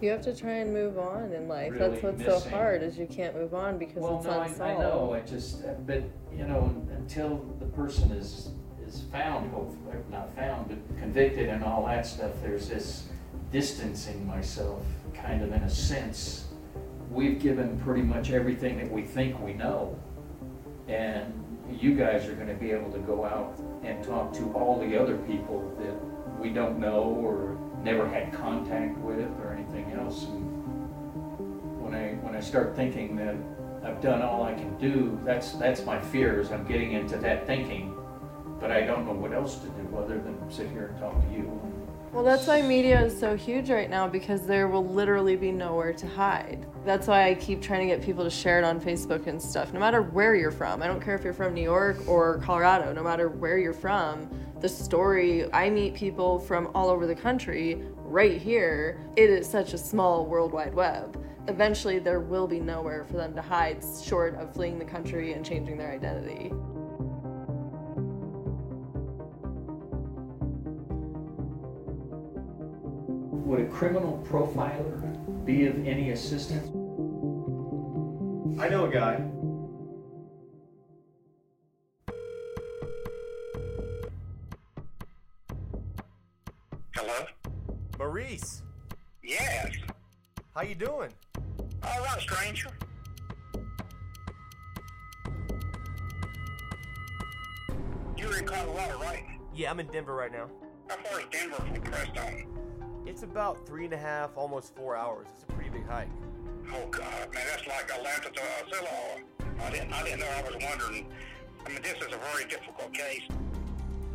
You 0.00 0.10
have 0.10 0.22
to 0.22 0.36
try 0.36 0.58
and 0.58 0.72
move 0.72 0.98
on 0.98 1.32
in 1.32 1.48
life. 1.48 1.72
Really 1.72 1.88
That's 1.90 2.02
what's 2.04 2.18
missing. 2.18 2.40
so 2.42 2.48
hard 2.50 2.84
is 2.84 2.96
you 2.96 3.08
can't 3.08 3.34
move 3.34 3.54
on 3.54 3.76
because 3.76 4.04
Well, 4.04 4.18
it's 4.18 4.26
no, 4.26 4.30
I, 4.30 4.46
unsolved. 4.46 4.70
I 4.70 4.78
know. 4.78 5.14
I 5.14 5.20
just, 5.22 5.62
but 5.84 6.04
you 6.32 6.46
know, 6.46 6.80
until 6.96 7.44
the 7.58 7.66
person 7.66 8.12
is 8.12 8.50
is 8.86 9.02
found, 9.10 9.50
hopefully 9.50 9.96
not 10.12 10.32
found, 10.36 10.68
but 10.68 10.98
convicted 11.00 11.48
and 11.48 11.64
all 11.64 11.84
that 11.86 12.06
stuff, 12.06 12.30
there's 12.42 12.68
this 12.68 13.08
distancing 13.50 14.24
myself, 14.24 14.84
kind 15.12 15.42
of 15.42 15.52
in 15.52 15.64
a 15.64 15.70
sense. 15.70 16.44
We've 17.10 17.40
given 17.40 17.80
pretty 17.80 18.02
much 18.02 18.30
everything 18.30 18.78
that 18.78 18.92
we 18.92 19.02
think 19.02 19.40
we 19.40 19.54
know, 19.54 19.98
and 20.86 21.32
you 21.70 21.94
guys 21.94 22.26
are 22.28 22.34
going 22.34 22.48
to 22.48 22.54
be 22.54 22.70
able 22.70 22.90
to 22.92 22.98
go 22.98 23.24
out 23.24 23.58
and 23.82 24.02
talk 24.04 24.32
to 24.34 24.52
all 24.52 24.80
the 24.80 25.00
other 25.00 25.16
people 25.18 25.72
that 25.78 25.94
we 26.40 26.50
don't 26.50 26.78
know 26.78 27.02
or 27.02 27.58
never 27.82 28.08
had 28.08 28.32
contact 28.32 28.98
with 28.98 29.28
or 29.40 29.52
anything 29.52 29.92
else. 29.92 30.24
And 30.24 31.82
when 31.82 31.94
I 31.94 32.14
when 32.24 32.34
I 32.34 32.40
start 32.40 32.74
thinking 32.74 33.16
that 33.16 33.36
I've 33.84 34.00
done 34.00 34.22
all 34.22 34.42
I 34.42 34.54
can 34.54 34.76
do, 34.78 35.20
that's 35.24 35.52
that's 35.52 35.84
my 35.84 36.00
fear 36.00 36.40
is 36.40 36.50
I'm 36.50 36.66
getting 36.66 36.92
into 36.92 37.16
that 37.18 37.46
thinking, 37.46 37.96
but 38.58 38.70
I 38.70 38.82
don't 38.82 39.06
know 39.06 39.12
what 39.12 39.32
else 39.32 39.58
to 39.58 39.68
do 39.68 39.96
other 39.96 40.18
than 40.18 40.50
sit 40.50 40.70
here 40.70 40.88
and 40.88 40.98
talk 40.98 41.20
to 41.20 41.28
you. 41.32 41.60
Well, 42.16 42.24
that's 42.24 42.46
why 42.46 42.62
media 42.62 42.98
is 43.02 43.20
so 43.20 43.36
huge 43.36 43.68
right 43.68 43.90
now 43.90 44.08
because 44.08 44.46
there 44.46 44.68
will 44.68 44.86
literally 44.86 45.36
be 45.36 45.52
nowhere 45.52 45.92
to 45.92 46.06
hide. 46.06 46.64
That's 46.82 47.08
why 47.08 47.28
I 47.28 47.34
keep 47.34 47.60
trying 47.60 47.86
to 47.86 47.94
get 47.94 48.02
people 48.02 48.24
to 48.24 48.30
share 48.30 48.58
it 48.58 48.64
on 48.64 48.80
Facebook 48.80 49.26
and 49.26 49.40
stuff. 49.40 49.74
No 49.74 49.80
matter 49.80 50.00
where 50.00 50.34
you're 50.34 50.50
from, 50.50 50.82
I 50.82 50.86
don't 50.86 50.98
care 50.98 51.14
if 51.14 51.22
you're 51.22 51.34
from 51.34 51.52
New 51.52 51.60
York 51.60 52.08
or 52.08 52.38
Colorado, 52.38 52.94
no 52.94 53.02
matter 53.02 53.28
where 53.28 53.58
you're 53.58 53.74
from, 53.74 54.30
the 54.62 54.68
story, 54.68 55.52
I 55.52 55.68
meet 55.68 55.92
people 55.92 56.38
from 56.38 56.70
all 56.74 56.88
over 56.88 57.06
the 57.06 57.14
country 57.14 57.82
right 57.96 58.40
here. 58.40 58.98
It 59.16 59.28
is 59.28 59.46
such 59.46 59.74
a 59.74 59.78
small 59.78 60.24
worldwide 60.24 60.72
web. 60.72 61.22
Eventually, 61.48 61.98
there 61.98 62.20
will 62.20 62.46
be 62.46 62.60
nowhere 62.60 63.04
for 63.04 63.18
them 63.18 63.34
to 63.34 63.42
hide 63.42 63.84
short 64.02 64.36
of 64.36 64.54
fleeing 64.54 64.78
the 64.78 64.86
country 64.86 65.34
and 65.34 65.44
changing 65.44 65.76
their 65.76 65.92
identity. 65.92 66.50
Would 73.56 73.64
a 73.64 73.68
criminal 73.70 74.22
profiler 74.28 75.46
be 75.46 75.66
of 75.66 75.86
any 75.86 76.10
assistance? 76.10 76.66
I 78.60 78.68
know 78.68 78.84
a 78.84 78.90
guy. 78.90 79.16
Hello? 86.94 87.24
Maurice, 87.98 88.62
Yes. 89.22 89.72
how 90.54 90.60
you 90.60 90.74
doing? 90.74 91.10
All 91.82 92.00
right, 92.04 92.20
stranger. 92.20 92.68
You 98.18 98.28
you're 98.28 98.36
in 98.38 98.44
Colorado, 98.44 98.98
right? 99.00 99.24
Yeah, 99.54 99.70
I'm 99.70 99.80
in 99.80 99.86
Denver 99.86 100.14
right 100.14 100.30
now. 100.30 100.50
How 100.90 100.96
far 100.96 101.20
is 101.20 101.26
Denver 101.30 101.56
from 101.56 101.80
Crestone? 101.80 102.75
It's 103.06 103.22
about 103.22 103.64
three 103.64 103.84
and 103.84 103.94
a 103.94 103.96
half, 103.96 104.36
almost 104.36 104.74
four 104.74 104.96
hours. 104.96 105.28
It's 105.32 105.44
a 105.44 105.46
pretty 105.46 105.70
big 105.70 105.86
hike. 105.86 106.08
Oh 106.72 106.88
God, 106.90 107.32
man, 107.32 107.46
that's 107.48 107.64
like 107.68 107.88
Atlanta 107.88 108.30
to 108.30 108.40
uh, 108.40 108.64
Ocilla. 108.64 109.22
I 109.62 109.70
didn't, 109.70 109.92
I 109.92 110.02
didn't 110.02 110.20
know. 110.20 110.26
I 110.26 110.42
was 110.42 110.56
wondering. 110.60 111.06
I 111.64 111.68
mean, 111.68 111.82
this 111.82 111.94
is 111.94 112.12
a 112.12 112.18
very 112.32 112.44
difficult 112.48 112.92
case. 112.92 113.22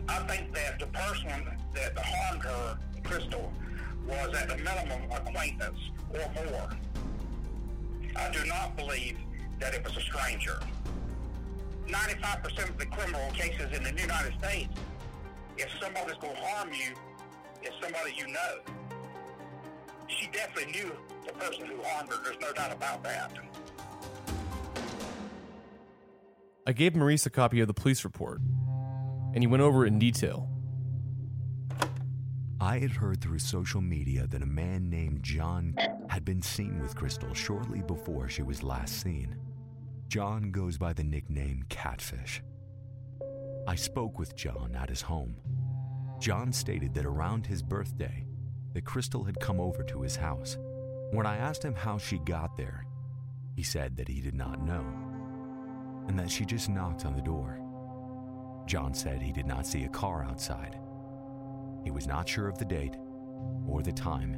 I 0.10 0.20
think 0.28 0.54
that 0.54 0.78
the 0.78 0.88
person 0.88 1.58
that 1.74 1.98
harmed 1.98 2.44
her, 2.44 2.78
Kristal, 3.04 3.50
was 4.06 4.36
at 4.36 4.50
the 4.50 4.58
minimum 4.58 5.10
acquaintance 5.10 5.80
or 6.14 6.44
more. 6.44 6.70
I 8.18 8.30
do 8.32 8.44
not 8.46 8.76
believe 8.76 9.18
that 9.60 9.74
it 9.74 9.86
was 9.86 9.96
a 9.96 10.02
stranger. 10.02 10.60
95% 11.88 12.70
of 12.70 12.78
the 12.78 12.86
criminal 12.88 13.32
cases 13.32 13.76
in 13.76 13.84
the 13.84 14.02
United 14.02 14.34
States, 14.40 14.74
if 15.58 15.70
somebody's 15.82 16.18
going 16.18 16.36
to 16.36 16.42
harm 16.42 16.70
you, 16.74 16.94
it's 17.64 17.76
somebody 17.82 18.14
you 18.18 18.28
know. 18.28 18.81
She 20.20 20.28
definitely 20.28 20.72
knew 20.74 20.92
the 21.26 21.34
person 21.34 21.66
who 21.66 21.82
harmed 21.84 22.10
her. 22.10 22.24
There's 22.24 22.40
no 22.40 22.52
doubt 22.54 22.72
about 22.72 23.04
that. 23.04 23.32
I 26.68 26.74
gave 26.74 26.96
Maurice 26.96 27.26
a 27.26 27.30
copy 27.30 27.60
of 27.60 27.68
the 27.68 27.74
police 27.74 28.04
report, 28.04 28.40
and 29.34 29.42
he 29.42 29.48
went 29.48 29.64
over 29.64 29.86
it 29.86 29.88
in 29.88 30.00
detail. 30.00 30.48
I 32.60 32.78
had 32.78 32.92
heard 32.92 33.22
through 33.22 33.40
social 33.40 33.82
media 33.82 34.28
that 34.28 34.44
a 34.44 34.46
man 34.46 34.88
named 34.88 35.24
John 35.24 35.76
had 36.10 36.24
been 36.24 36.44
seen 36.44 36.80
with 36.80 36.96
Kristal 36.96 37.36
shortly 37.36 37.82
before 37.82 38.30
she 38.30 38.44
was 38.44 38.62
last 38.62 39.02
seen. 39.02 39.36
John 40.08 40.52
goes 40.52 40.78
by 40.78 40.94
the 40.94 41.04
nickname 41.04 41.64
Catfish. 41.70 42.44
I 43.68 43.76
spoke 43.76 44.20
with 44.20 44.36
John 44.36 44.76
at 44.76 44.90
his 44.90 45.02
home. 45.02 45.38
John 46.20 46.54
stated 46.54 46.94
that 46.94 47.06
around 47.06 47.48
his 47.48 47.64
birthday, 47.64 48.26
that 48.74 48.86
Kristal 48.86 49.26
had 49.26 49.40
come 49.40 49.60
over 49.60 49.84
to 49.84 50.02
his 50.02 50.16
house. 50.16 50.58
When 51.12 51.26
I 51.26 51.38
asked 51.38 51.64
him 51.64 51.76
how 51.76 51.98
she 51.98 52.20
got 52.20 52.56
there, 52.58 52.86
he 53.56 53.64
said 53.64 53.98
that 53.98 54.08
he 54.08 54.22
did 54.22 54.34
not 54.34 54.66
know, 54.66 54.86
and 56.08 56.18
that 56.18 56.32
she 56.32 56.46
just 56.46 56.70
knocked 56.70 57.06
on 57.06 57.16
the 57.16 57.22
door. 57.22 57.60
John 58.66 58.94
said 58.94 59.22
he 59.22 59.32
did 59.32 59.46
not 59.46 59.66
see 59.66 59.84
a 59.84 59.90
car 59.90 60.24
outside. 60.24 60.80
He 61.84 61.92
was 61.92 62.08
not 62.08 62.30
sure 62.30 62.48
of 62.48 62.58
the 62.58 62.66
date 62.66 62.96
or 63.68 63.82
the 63.82 63.92
time, 63.92 64.38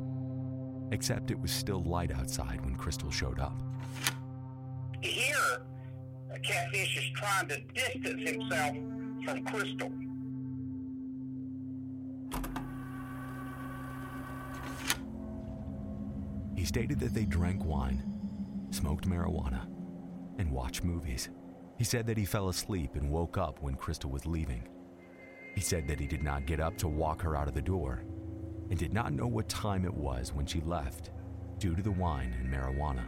except 0.91 1.31
it 1.31 1.39
was 1.39 1.51
still 1.51 1.83
light 1.83 2.11
outside 2.11 2.63
when 2.63 2.75
Kristal 2.75 3.11
showed 3.11 3.39
up. 3.39 3.61
Here, 5.01 5.61
catfish 6.43 6.97
is 6.97 7.09
trying 7.15 7.47
to 7.47 7.59
distance 7.73 8.29
himself 8.29 8.75
from 9.25 9.45
Kristal. 9.45 10.12
He 16.63 16.67
stated 16.67 16.97
that 17.01 17.13
they 17.13 17.25
drank 17.25 17.65
wine, 17.65 18.01
smoked 18.69 19.05
marijuana, 19.05 19.65
and 20.37 20.49
watched 20.49 20.85
movies. 20.85 21.27
He 21.77 21.83
said 21.83 22.07
that 22.07 22.17
he 22.17 22.23
fell 22.23 22.47
asleep 22.47 22.95
and 22.95 23.11
woke 23.11 23.37
up 23.37 23.61
when 23.61 23.75
Kristal 23.75 24.09
was 24.09 24.25
leaving. 24.25 24.69
He 25.55 25.59
said 25.59 25.89
that 25.89 25.99
he 25.99 26.07
did 26.07 26.23
not 26.23 26.45
get 26.45 26.61
up 26.61 26.77
to 26.77 26.87
walk 26.87 27.21
her 27.21 27.35
out 27.35 27.49
of 27.49 27.53
the 27.53 27.61
door 27.61 28.05
and 28.69 28.79
did 28.79 28.93
not 28.93 29.11
know 29.11 29.27
what 29.27 29.49
time 29.49 29.83
it 29.83 29.93
was 29.93 30.31
when 30.31 30.45
she 30.45 30.61
left 30.61 31.11
due 31.57 31.75
to 31.75 31.81
the 31.81 31.91
wine 31.91 32.33
and 32.39 32.49
marijuana. 32.49 33.07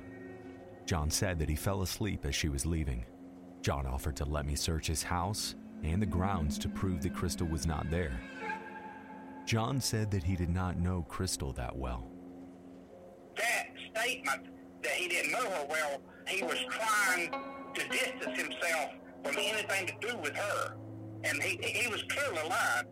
John 0.86 1.10
said 1.10 1.40
that 1.40 1.48
he 1.48 1.56
fell 1.56 1.82
asleep 1.82 2.26
as 2.26 2.36
she 2.36 2.50
was 2.50 2.66
leaving. 2.66 3.06
John 3.62 3.88
offered 3.88 4.18
to 4.18 4.26
let 4.26 4.46
me 4.46 4.56
search 4.56 4.88
his 4.88 5.02
house 5.02 5.56
and 5.82 6.02
the 6.02 6.06
grounds 6.06 6.60
to 6.60 6.68
prove 6.68 7.02
that 7.04 7.14
Kristal 7.16 7.50
was 7.50 7.66
not 7.66 7.90
there. 7.90 8.20
John 9.46 9.80
said 9.80 10.12
that 10.12 10.24
he 10.24 10.36
did 10.36 10.50
not 10.50 10.78
know 10.78 11.08
Kristal 11.10 11.56
that 11.56 11.74
well. 11.74 12.12
That 13.38 13.68
statement 13.94 14.48
that 14.84 14.92
he 14.94 15.08
didn't 15.08 15.32
know 15.32 15.50
her 15.50 15.66
well, 15.70 16.02
he 16.28 16.44
was 16.44 16.58
trying 16.70 17.32
to 17.74 17.88
distance 17.90 18.40
himself 18.40 18.92
from 19.24 19.36
anything 19.38 19.88
to 19.88 20.08
do 20.08 20.18
with 20.18 20.36
her. 20.36 20.76
And 21.24 21.42
he, 21.42 21.58
he 21.62 21.88
was 21.88 22.04
clearly 22.04 22.48
lying. 22.48 22.86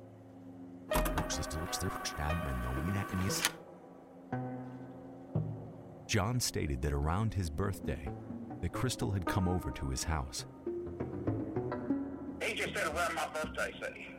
John 6.08 6.40
stated 6.40 6.82
that 6.82 6.94
around 6.94 7.34
his 7.34 7.50
birthday, 7.50 8.10
that 8.62 8.72
Kristal 8.72 9.12
had 9.14 9.26
come 9.26 9.48
over 9.48 9.72
to 9.72 9.90
his 9.90 10.04
house. 10.04 10.46
He 12.42 12.54
just 12.54 12.74
said 12.74 12.88
around 12.88 13.16
my 13.16 13.28
birthday, 13.34 13.74
said 13.82 13.94
he. 13.96 14.16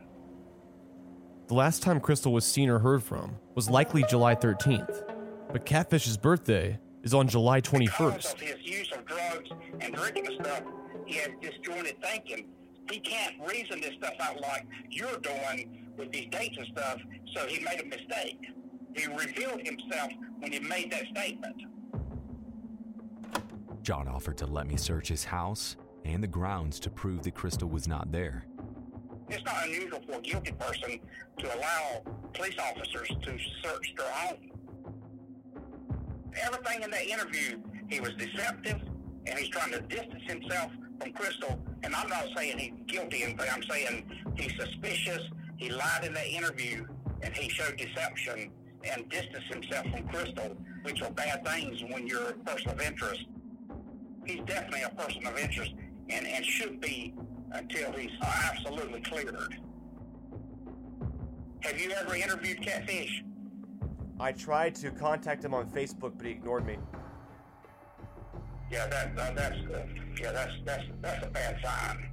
The 1.47 1.53
last 1.53 1.83
time 1.83 1.99
Kristal 1.99 2.31
was 2.31 2.45
seen 2.45 2.69
or 2.69 2.79
heard 2.79 3.03
from 3.03 3.37
was 3.53 3.69
likely 3.69 4.03
July 4.09 4.35
13th, 4.35 5.14
but 5.55 5.65
Catfish's 5.65 6.17
birthday 6.17 6.77
is 7.03 7.13
on 7.13 7.29
July 7.29 7.61
21st. 7.61 8.33
Of 8.33 8.41
his 8.41 8.57
use 8.61 8.91
of 8.91 9.05
drugs 9.05 9.49
and 9.79 9.95
drinking 9.95 10.27
and 10.27 10.35
stuff, 10.45 10.63
he 11.05 11.15
has 11.15 11.29
disjointed 11.39 11.95
thinking. 12.01 12.49
He 12.91 12.99
can't 12.99 13.35
reason 13.47 13.79
this 13.79 13.93
stuff 13.97 14.15
out 14.19 14.41
like 14.41 14.67
you're 14.89 15.17
doing 15.19 15.93
with 15.97 16.11
these 16.11 16.27
dates 16.29 16.57
and 16.57 16.67
stuff, 16.67 16.99
so 17.33 17.47
he 17.47 17.63
made 17.63 17.79
a 17.79 17.85
mistake. 17.85 18.37
He 18.97 19.07
revealed 19.07 19.61
himself 19.65 20.11
when 20.39 20.51
he 20.51 20.59
made 20.59 20.91
that 20.91 21.05
statement. 21.15 21.55
John 23.81 24.09
offered 24.09 24.37
to 24.39 24.45
let 24.45 24.67
me 24.67 24.75
search 24.75 25.07
his 25.07 25.23
house 25.23 25.77
and 26.03 26.21
the 26.21 26.27
grounds 26.27 26.81
to 26.81 26.89
prove 26.89 27.23
that 27.23 27.33
Kristal 27.33 27.71
was 27.71 27.87
not 27.87 28.11
there. 28.11 28.45
It's 29.29 29.45
not 29.45 29.67
unusual 29.67 30.01
for 30.05 30.17
a 30.17 30.21
guilty 30.21 30.51
person 30.51 30.99
to 31.37 31.57
allow 31.57 32.01
police 32.33 32.57
officers 32.59 33.07
to 33.07 33.37
search 33.63 33.93
their 33.95 34.11
home. 34.11 34.51
Everything 36.41 36.83
in 36.83 36.91
that 36.91 37.05
interview, 37.05 37.59
he 37.89 37.99
was 37.99 38.13
deceptive 38.13 38.81
and 39.25 39.39
he's 39.39 39.49
trying 39.49 39.71
to 39.71 39.81
distance 39.81 40.23
himself 40.27 40.71
from 40.99 41.11
Kristal. 41.13 41.59
And 41.83 41.95
I'm 41.95 42.09
not 42.09 42.25
saying 42.35 42.57
he's 42.57 42.73
guilty 42.87 43.23
anything. 43.23 43.47
I'm 43.51 43.63
saying 43.63 44.09
he's 44.37 44.55
suspicious. 44.55 45.23
He 45.57 45.69
lied 45.69 46.03
in 46.03 46.13
that 46.13 46.27
interview 46.27 46.85
and 47.21 47.33
he 47.33 47.49
showed 47.49 47.77
deception 47.77 48.51
and 48.83 49.09
distanced 49.09 49.47
himself 49.51 49.85
from 49.87 50.07
Kristal, 50.09 50.55
which 50.83 51.01
are 51.01 51.11
bad 51.11 51.45
things 51.45 51.83
when 51.89 52.07
you're 52.07 52.29
a 52.29 52.33
person 52.33 52.69
of 52.69 52.81
interest. 52.81 53.25
He's 54.25 54.41
definitely 54.45 54.83
a 54.83 54.89
person 54.89 55.25
of 55.25 55.37
interest 55.37 55.73
and, 56.09 56.27
and 56.27 56.45
should 56.45 56.79
be 56.81 57.13
until 57.51 57.91
he's 57.93 58.11
absolutely 58.21 59.01
cleared. 59.01 59.57
Have 61.61 61.79
you 61.79 61.91
ever 61.91 62.15
interviewed 62.15 62.61
Catfish? 62.61 63.23
I 64.19 64.31
tried 64.31 64.75
to 64.75 64.91
contact 64.91 65.43
him 65.43 65.53
on 65.53 65.69
Facebook, 65.69 66.13
but 66.17 66.25
he 66.25 66.31
ignored 66.31 66.65
me. 66.65 66.77
Yeah, 68.71 68.87
that, 68.87 69.15
that 69.15 69.35
that's 69.35 69.57
uh, 69.73 69.85
yeah, 70.19 70.31
that's 70.31 70.53
that's 70.65 70.83
that's 71.01 71.25
a 71.25 71.29
bad 71.29 71.57
sign. 71.63 72.09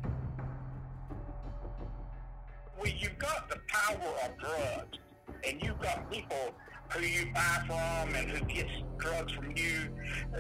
When 2.77 2.93
you've 2.99 3.19
got 3.19 3.49
the 3.49 3.59
power 3.69 4.15
of 4.25 4.39
drugs, 4.39 4.99
and 5.45 5.63
you've 5.63 5.81
got 5.81 6.11
people 6.11 6.55
who 6.91 7.05
you 7.05 7.27
buy 7.33 7.63
from 7.67 8.15
and 8.15 8.31
who 8.31 8.45
gets 8.47 8.71
drugs 8.99 9.33
from 9.33 9.57
you, 9.57 9.89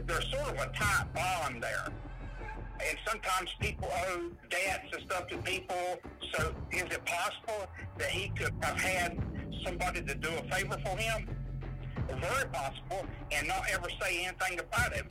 there's 0.04 0.30
sort 0.30 0.48
of 0.48 0.54
a 0.54 0.70
tight 0.76 1.06
bond 1.14 1.62
there. 1.62 1.88
And 2.84 2.98
sometimes 3.06 3.50
people 3.60 3.88
owe 4.08 4.30
debts 4.50 4.88
and 4.92 5.02
stuff 5.06 5.28
to 5.28 5.36
people. 5.38 6.00
So 6.32 6.52
is 6.72 6.82
it 6.82 7.04
possible 7.04 7.68
that 7.98 8.08
he 8.08 8.30
could 8.30 8.52
have 8.62 8.80
had 8.80 9.18
somebody 9.64 10.02
to 10.02 10.14
do 10.16 10.28
a 10.28 10.54
favor 10.54 10.76
for 10.84 10.96
him? 10.96 11.28
Very 12.08 12.46
possible, 12.50 13.06
and 13.32 13.48
not 13.48 13.64
ever 13.72 13.88
say 14.00 14.24
anything 14.24 14.60
about 14.60 14.92
it. 14.92 15.04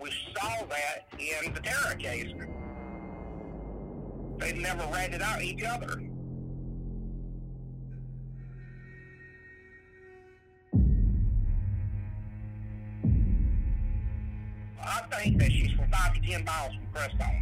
We 0.00 0.10
saw 0.36 0.64
that 0.66 1.06
in 1.18 1.52
the 1.54 1.60
Tara 1.60 1.96
case. 1.96 2.32
They 4.38 4.52
never 4.52 4.84
ratted 4.92 5.22
out 5.22 5.42
each 5.42 5.62
other. 5.64 6.02
I 14.86 15.00
think 15.10 15.38
that 15.38 15.50
she's 15.50 15.72
from 15.72 15.90
five 15.90 16.14
to 16.14 16.20
ten 16.20 16.44
miles 16.44 16.74
from 16.74 16.86
Crestone. 16.92 17.40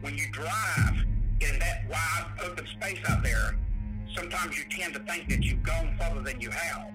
When 0.00 0.18
you 0.18 0.30
drive 0.32 1.06
in 1.40 1.58
that 1.58 1.88
wide 1.88 2.26
open 2.44 2.66
space 2.66 2.98
out 3.08 3.22
there, 3.22 3.56
sometimes 4.14 4.58
you 4.58 4.64
tend 4.70 4.94
to 4.94 5.00
think 5.00 5.28
that 5.28 5.42
you've 5.42 5.62
gone 5.62 5.96
further 5.98 6.20
than 6.20 6.40
you 6.40 6.50
have. 6.50 6.90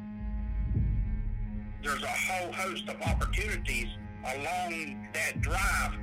There's 1.84 2.03
a 2.03 2.08
whole 2.08 2.51
host 2.51 2.88
of 2.89 3.01
opportunities 3.01 3.88
along 4.25 5.08
that 5.13 5.41
drive, 5.41 5.93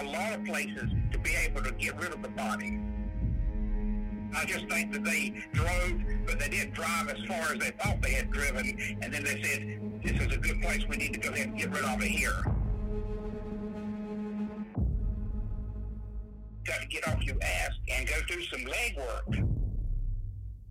a 0.00 0.04
lot 0.04 0.32
of 0.32 0.44
places 0.44 0.90
to 1.12 1.18
be 1.18 1.34
able 1.34 1.62
to 1.62 1.72
get 1.72 1.96
rid 1.96 2.12
of 2.12 2.22
the 2.22 2.28
body. 2.28 2.80
I 4.34 4.44
just 4.46 4.68
think 4.68 4.92
that 4.92 5.04
they 5.04 5.44
drove, 5.52 6.02
but 6.26 6.40
they 6.40 6.48
didn't 6.48 6.74
drive 6.74 7.08
as 7.08 7.24
far 7.26 7.52
as 7.52 7.58
they 7.58 7.70
thought 7.70 8.02
they 8.02 8.12
had 8.12 8.30
driven, 8.30 8.98
and 9.02 9.12
then 9.12 9.22
they 9.22 9.42
said, 9.42 10.02
this 10.02 10.20
is 10.20 10.34
a 10.34 10.38
good 10.38 10.60
place, 10.60 10.84
we 10.88 10.96
need 10.96 11.12
to 11.12 11.20
go 11.20 11.30
ahead 11.30 11.48
and 11.48 11.58
get 11.58 11.70
rid 11.70 11.84
of 11.84 12.02
it 12.02 12.08
here. 12.08 12.44
got 16.64 16.80
to 16.80 16.86
get 16.86 17.06
off 17.08 17.22
your 17.22 17.36
ass 17.42 17.70
and 17.90 18.08
go 18.08 18.14
do 18.26 18.42
some 18.44 18.64
leg 18.64 18.96
work. 18.96 19.63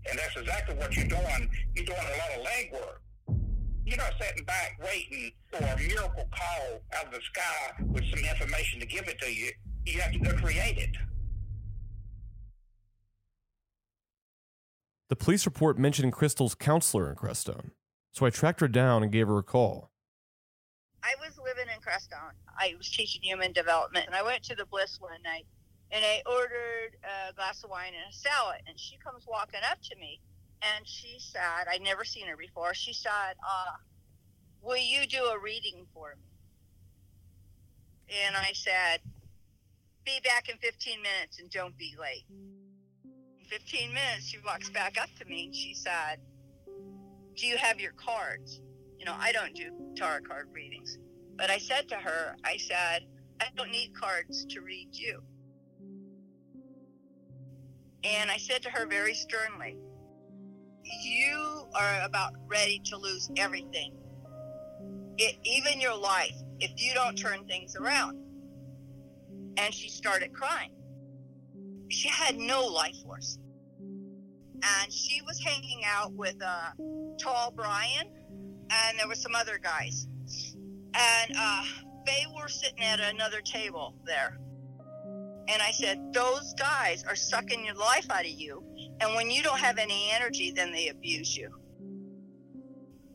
And 0.10 0.20
that's 0.20 0.36
exactly 0.36 0.76
what 0.76 0.96
you're 0.96 1.08
doing. 1.08 1.50
You're 1.76 1.86
doing 1.86 2.00
a 2.00 2.18
lot 2.18 2.38
of 2.38 2.46
legwork. 2.46 2.98
You're 3.86 3.98
not 3.98 4.14
sitting 4.20 4.46
back 4.46 4.80
waiting 4.84 5.32
for 5.52 5.58
a 5.58 5.78
miracle 5.78 6.28
call 6.32 6.80
out 6.98 7.06
of 7.08 7.12
the 7.12 7.20
sky 7.22 7.84
with 7.88 8.04
some 8.10 8.24
information 8.24 8.80
to 8.80 8.86
give 8.86 9.08
it 9.08 9.20
to 9.20 9.34
you. 9.34 9.52
You 9.86 10.00
have 10.00 10.14
to 10.14 10.20
go 10.20 10.34
create 10.38 10.78
it. 10.78 10.96
The 15.10 15.18
police 15.18 15.46
report 15.46 15.78
mentioned 15.78 16.14
Kristal's 16.14 16.56
counselor 16.56 17.10
in 17.10 17.16
Crestone, 17.16 17.72
so 18.14 18.26
I 18.26 18.30
tracked 18.30 18.62
her 18.62 18.68
down 18.68 19.04
and 19.04 19.12
gave 19.12 19.28
her 19.28 19.38
a 19.38 19.44
call. 19.44 19.92
I 21.04 21.14
was 21.20 21.38
living 21.38 21.66
in 21.72 21.82
Crestone. 21.82 22.34
I 22.58 22.74
was 22.78 22.90
teaching 22.90 23.22
human 23.22 23.52
development, 23.52 24.06
and 24.08 24.16
I 24.16 24.24
went 24.24 24.44
to 24.44 24.56
the 24.56 24.66
Bliss 24.66 24.98
one 25.00 25.22
night, 25.24 25.46
and 25.94 26.04
I 26.04 26.24
ordered 26.26 26.98
a 27.04 27.34
glass 27.34 27.64
of 27.64 27.70
wine 27.70 27.94
and 27.94 28.12
a 28.12 28.18
salad, 28.18 28.62
and 28.68 28.80
she 28.80 28.98
comes 28.98 29.26
walking 29.28 29.62
up 29.70 29.78
to 29.84 29.96
me, 29.96 30.20
and 30.62 30.88
she 30.88 31.18
said, 31.20 31.68
I'd 31.72 31.84
never 31.84 32.04
seen 32.04 32.28
her 32.28 32.36
before. 32.36 32.74
She 32.74 32.94
said, 32.94 33.36
uh, 33.48 33.78
"Will 34.62 34.78
you 34.78 35.06
do 35.06 35.26
a 35.26 35.40
reading 35.40 35.86
for 35.94 36.16
me?" 36.16 36.24
And 38.26 38.36
I 38.36 38.54
said, 38.54 39.02
"Be 40.04 40.20
back 40.24 40.50
in 40.50 40.58
15 40.58 41.02
minutes, 41.02 41.40
and 41.40 41.50
don't 41.52 41.78
be 41.78 41.96
late." 42.02 42.26
In 43.40 43.46
15 43.46 43.94
minutes, 43.94 44.26
she 44.26 44.40
walks 44.40 44.72
back 44.72 45.00
up 45.00 45.10
to 45.20 45.26
me, 45.26 45.46
and 45.46 45.56
she 45.56 45.76
said, 45.76 46.20
"Do 47.36 47.46
you 47.46 47.58
have 47.58 47.80
your 47.80 47.94
cards?" 47.94 48.62
You 48.98 49.06
know, 49.06 49.16
I 49.20 49.32
don't 49.32 49.54
do 49.54 49.94
tarot 49.96 50.22
card 50.22 50.50
readings. 50.54 50.98
But 51.36 51.50
I 51.50 51.58
said 51.58 51.90
to 51.90 51.96
her, 51.96 52.36
I 52.46 52.58
said, 52.58 53.06
I 53.42 53.48
don't 53.56 53.72
need 53.72 53.92
cards 54.00 54.46
to 54.46 54.62
read 54.62 54.90
you. 54.94 55.22
And 58.04 58.30
I 58.30 58.38
said 58.38 58.62
to 58.64 58.70
her 58.70 58.86
very 58.86 59.14
sternly, 59.14 59.78
You 60.84 61.68
are 61.74 62.02
about 62.04 62.34
ready 62.48 62.82
to 62.86 62.98
lose 62.98 63.30
everything, 63.38 63.94
it, 65.18 65.36
even 65.44 65.80
your 65.80 65.96
life, 65.98 66.36
if 66.60 66.72
you 66.78 66.94
don't 66.94 67.16
turn 67.16 67.46
things 67.46 67.76
around. 67.76 68.20
And 69.58 69.74
she 69.74 69.90
started 69.90 70.34
crying. 70.34 70.72
She 71.90 72.10
had 72.10 72.38
no 72.38 72.66
life 72.66 72.96
force. 73.06 73.38
And 73.82 74.92
she 74.92 75.22
was 75.28 75.40
hanging 75.40 75.82
out 75.86 76.14
with 76.14 76.36
uh, 76.44 76.72
Tall 77.20 77.52
Brian, 77.56 78.08
and 78.70 79.00
there 79.00 79.08
were 79.08 79.16
some 79.16 79.36
other 79.36 79.60
guys. 79.62 80.08
And 80.96 81.36
uh, 81.38 81.64
they 82.06 82.24
were 82.36 82.48
sitting 82.48 82.84
at 82.84 83.00
another 83.00 83.42
table 83.42 83.96
there. 84.06 84.40
And 85.48 85.62
I 85.62 85.72
said, 85.72 86.14
Those 86.14 86.54
guys 86.54 87.04
are 87.08 87.16
sucking 87.16 87.66
your 87.66 87.76
life 87.76 88.10
out 88.10 88.22
of 88.22 88.32
you. 88.32 88.64
And 89.00 89.16
when 89.16 89.30
you 89.30 89.44
don't 89.44 89.60
have 89.60 89.78
any 89.78 90.10
energy, 90.14 90.52
then 90.52 90.72
they 90.72 90.88
abuse 90.88 91.36
you. 91.36 91.50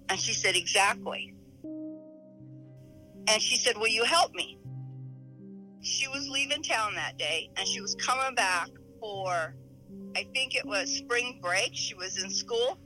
And 0.08 0.18
she 0.18 0.34
said, 0.34 0.56
Exactly. 0.56 1.34
And 1.64 3.42
she 3.42 3.56
said, 3.56 3.76
Will 3.78 3.88
you 3.88 4.04
help 4.04 4.34
me? 4.34 4.58
She 5.80 6.08
was 6.08 6.28
leaving 6.28 6.62
town 6.62 6.94
that 6.96 7.16
day 7.18 7.50
and 7.56 7.66
she 7.66 7.80
was 7.80 7.94
coming 7.94 8.34
back 8.34 8.68
for, 9.00 9.54
I 10.16 10.26
think 10.34 10.54
it 10.54 10.66
was 10.66 10.90
spring 10.90 11.38
break. 11.40 11.70
She 11.72 11.94
was 11.94 12.22
in 12.22 12.30
school. 12.30 12.78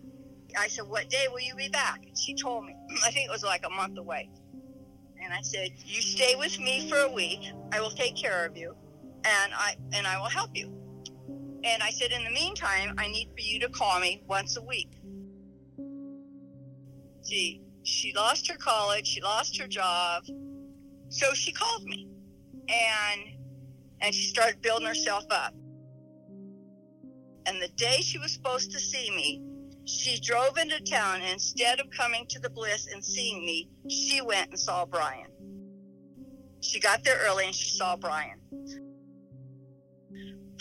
I 0.59 0.69
said, 0.69 0.87
What 0.87 1.09
day 1.09 1.27
will 1.31 1.41
you 1.41 1.57
be 1.57 1.69
back? 1.69 2.01
And 2.07 2.17
she 2.17 2.35
told 2.35 2.65
me, 2.65 2.77
I 3.05 3.11
think 3.11 3.29
it 3.29 3.33
was 3.33 3.43
like 3.43 3.65
a 3.67 3.71
month 3.71 3.99
away. 3.99 4.31
And 5.21 5.33
I 5.33 5.41
said, 5.41 5.71
You 5.85 6.01
stay 6.01 6.37
with 6.37 6.61
me 6.61 6.89
for 6.89 6.99
a 6.99 7.11
week. 7.11 7.51
I 7.73 7.81
will 7.81 7.91
take 7.91 8.17
care 8.17 8.45
of 8.47 8.57
you 8.57 8.77
and 9.25 9.53
I 9.55 9.77
and 9.93 10.07
I 10.07 10.19
will 10.19 10.29
help 10.29 10.51
you. 10.55 10.73
And 11.65 11.83
I 11.83 11.91
said, 11.91 12.13
In 12.13 12.25
the 12.25 12.31
meantime, 12.31 12.95
I 12.99 13.09
need 13.09 13.29
for 13.35 13.41
you 13.41 13.61
to 13.61 13.69
call 13.69 14.01
me 14.01 14.23
once 14.27 14.57
a 14.57 14.63
week. 14.63 14.91
See, 17.23 17.63
she 17.85 18.13
lost 18.15 18.51
her 18.51 18.57
college, 18.57 19.07
she 19.07 19.21
lost 19.21 19.59
her 19.61 19.67
job. 19.67 20.25
So 21.09 21.35
she 21.35 21.53
called 21.53 21.85
me 21.85 22.09
and 22.69 23.21
and 24.01 24.15
she 24.15 24.25
started 24.25 24.61
building 24.63 24.87
herself 24.87 25.25
up. 25.31 25.55
And 27.47 27.61
the 27.61 27.69
day 27.77 28.01
she 28.01 28.19
was 28.19 28.33
supposed 28.33 28.73
to 28.73 28.79
see 28.81 29.11
me, 29.11 29.43
she 29.85 30.21
drove 30.21 30.57
into 30.59 30.81
town 30.81 31.21
and 31.23 31.33
instead 31.33 31.81
of 31.81 31.87
coming 31.91 32.27
to 32.29 32.39
the 32.39 32.51
bliss 32.51 32.87
and 32.93 33.05
seeing 33.05 33.45
me 33.45 33.69
she 33.89 34.21
went 34.21 34.51
and 34.51 34.59
saw 34.59 34.85
brian 34.85 35.27
she 36.61 36.79
got 36.79 37.03
there 37.03 37.19
early 37.27 37.47
and 37.47 37.55
she 37.55 37.71
saw 37.71 37.97
brian 37.97 38.39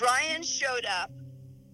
brian 0.02 0.42
showed 0.42 0.86
up 0.86 1.12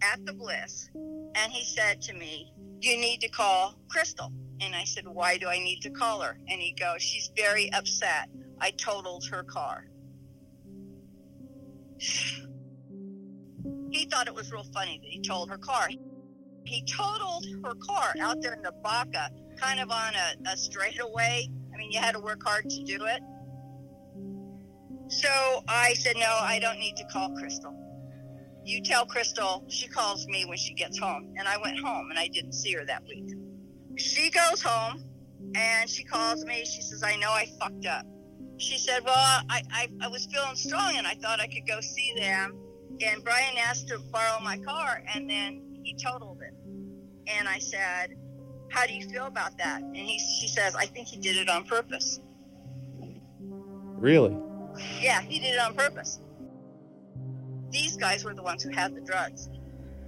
at 0.03 0.23
the 0.25 0.33
bliss 0.33 0.89
and 0.93 1.51
he 1.51 1.63
said 1.63 2.01
to 2.01 2.13
me 2.13 2.51
you 2.81 2.97
need 2.97 3.21
to 3.21 3.29
call 3.29 3.79
kristal 3.87 4.33
and 4.59 4.75
i 4.75 4.83
said 4.83 5.07
why 5.07 5.37
do 5.37 5.47
i 5.47 5.57
need 5.57 5.79
to 5.79 5.89
call 5.89 6.19
her 6.19 6.37
and 6.49 6.59
he 6.59 6.73
goes 6.73 7.01
she's 7.01 7.31
very 7.37 7.71
upset 7.71 8.27
i 8.59 8.69
totaled 8.71 9.25
her 9.25 9.43
car 9.43 9.85
he 13.91 14.05
thought 14.11 14.27
it 14.27 14.35
was 14.35 14.51
real 14.51 14.65
funny 14.73 14.99
that 15.01 15.09
he 15.09 15.21
told 15.21 15.49
her 15.49 15.57
car 15.57 15.87
he 16.67 16.83
totaled 16.83 17.45
her 17.63 17.75
car 17.75 18.13
out 18.19 18.41
there 18.41 18.53
in 18.53 18.61
the 18.61 18.73
Baca, 18.83 19.29
kind 19.57 19.79
of 19.79 19.89
on 19.89 20.13
a, 20.15 20.51
a 20.51 20.57
straightaway. 20.57 21.47
I 21.73 21.77
mean, 21.77 21.93
you 21.93 21.99
had 21.99 22.13
to 22.13 22.19
work 22.19 22.43
hard 22.43 22.69
to 22.69 22.83
do 22.83 23.05
it. 23.05 23.21
So 25.07 25.29
I 25.69 25.93
said, 25.93 26.17
no, 26.17 26.37
I 26.41 26.59
don't 26.59 26.77
need 26.77 26.97
to 26.97 27.05
call 27.05 27.29
Kristal. 27.29 27.86
You 28.67 28.81
tell 28.81 29.05
Kristal 29.05 29.63
she 29.69 29.87
calls 29.87 30.27
me 30.27 30.43
when 30.43 30.57
she 30.57 30.73
gets 30.73 30.99
home. 30.99 31.33
And 31.37 31.47
I 31.47 31.57
went 31.57 31.79
home 31.79 32.09
and 32.09 32.19
I 32.19 32.27
didn't 32.27 32.51
see 32.51 32.73
her 32.73 32.83
that 32.85 33.01
week. 33.07 33.33
She 33.95 34.29
goes 34.29 34.61
home 34.61 35.05
and 35.55 35.89
she 35.89 36.03
calls 36.03 36.43
me. 36.43 36.65
She 36.65 36.81
says, 36.81 37.01
I 37.01 37.15
know 37.15 37.29
I 37.29 37.47
fucked 37.61 37.85
up. 37.85 38.05
She 38.57 38.77
said, 38.77 39.05
well, 39.05 39.15
I, 39.15 39.61
I, 39.71 39.87
I 40.01 40.07
was 40.09 40.25
feeling 40.25 40.57
strong 40.57 40.97
and 40.97 41.07
I 41.07 41.13
thought 41.13 41.39
I 41.39 41.47
could 41.47 41.65
go 41.65 41.79
see 41.79 42.13
them. 42.17 42.57
And 42.99 43.23
Brian 43.23 43.55
asked 43.57 43.87
to 43.87 43.99
borrow 44.11 44.41
my 44.43 44.57
car 44.57 45.01
and 45.15 45.29
then 45.29 45.79
he 45.83 45.95
totaled 45.95 46.41
it. 46.41 46.53
And 47.27 47.47
I 47.47 47.59
said, 47.59 48.15
How 48.69 48.85
do 48.85 48.93
you 48.93 49.07
feel 49.07 49.27
about 49.27 49.57
that? 49.59 49.81
And 49.81 49.95
he, 49.95 50.19
she 50.19 50.47
says, 50.49 50.75
I 50.75 50.87
think 50.87 51.07
he 51.07 51.17
did 51.17 51.37
it 51.37 51.47
on 51.47 51.63
purpose. 51.63 52.19
Really? 53.97 54.35
Yeah, 54.99 55.21
he 55.21 55.39
did 55.39 55.55
it 55.55 55.59
on 55.59 55.73
purpose. 55.73 56.19
These 57.77 57.95
guys 57.95 58.25
were 58.25 58.33
the 58.33 58.41
ones 58.41 58.63
who 58.63 58.71
had 58.71 58.95
the 58.95 59.01
drugs. 59.01 59.49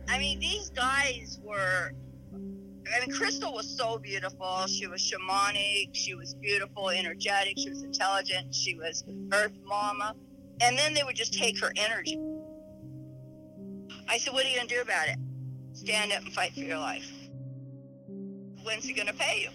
I 0.08 0.18
mean, 0.18 0.40
these 0.40 0.72
guys 0.72 1.40
were. 1.44 1.92
I 2.34 3.06
mean, 3.06 3.16
Kristal 3.16 3.54
was 3.54 3.78
so 3.78 4.00
beautiful. 4.00 4.66
She 4.66 4.88
was 4.88 5.00
shamanic. 5.00 5.90
She 5.94 6.16
was 6.16 6.34
beautiful, 6.34 6.90
energetic. 6.90 7.60
She 7.60 7.70
was 7.70 7.84
intelligent. 7.84 8.56
She 8.56 8.74
was 8.74 9.04
Earth 9.32 9.54
Mama. 9.64 10.16
And 10.62 10.76
then 10.76 10.96
they 10.96 11.04
would 11.04 11.16
just 11.16 11.36
take 11.36 11.60
her 11.60 11.72
energy. 11.76 12.18
I 14.08 14.18
said, 14.18 14.34
What 14.34 14.46
are 14.46 14.50
you 14.50 14.56
going 14.56 14.68
to 14.68 14.76
do 14.76 14.82
about 14.82 15.08
it? 15.08 15.18
Stand 15.74 16.12
up 16.12 16.24
and 16.24 16.34
fight 16.34 16.54
for 16.54 16.62
your 16.62 16.80
life. 16.80 17.12
When's 18.64 18.86
he 18.86 18.94
going 18.94 19.08
to 19.08 19.14
pay 19.14 19.44
you? 19.44 19.50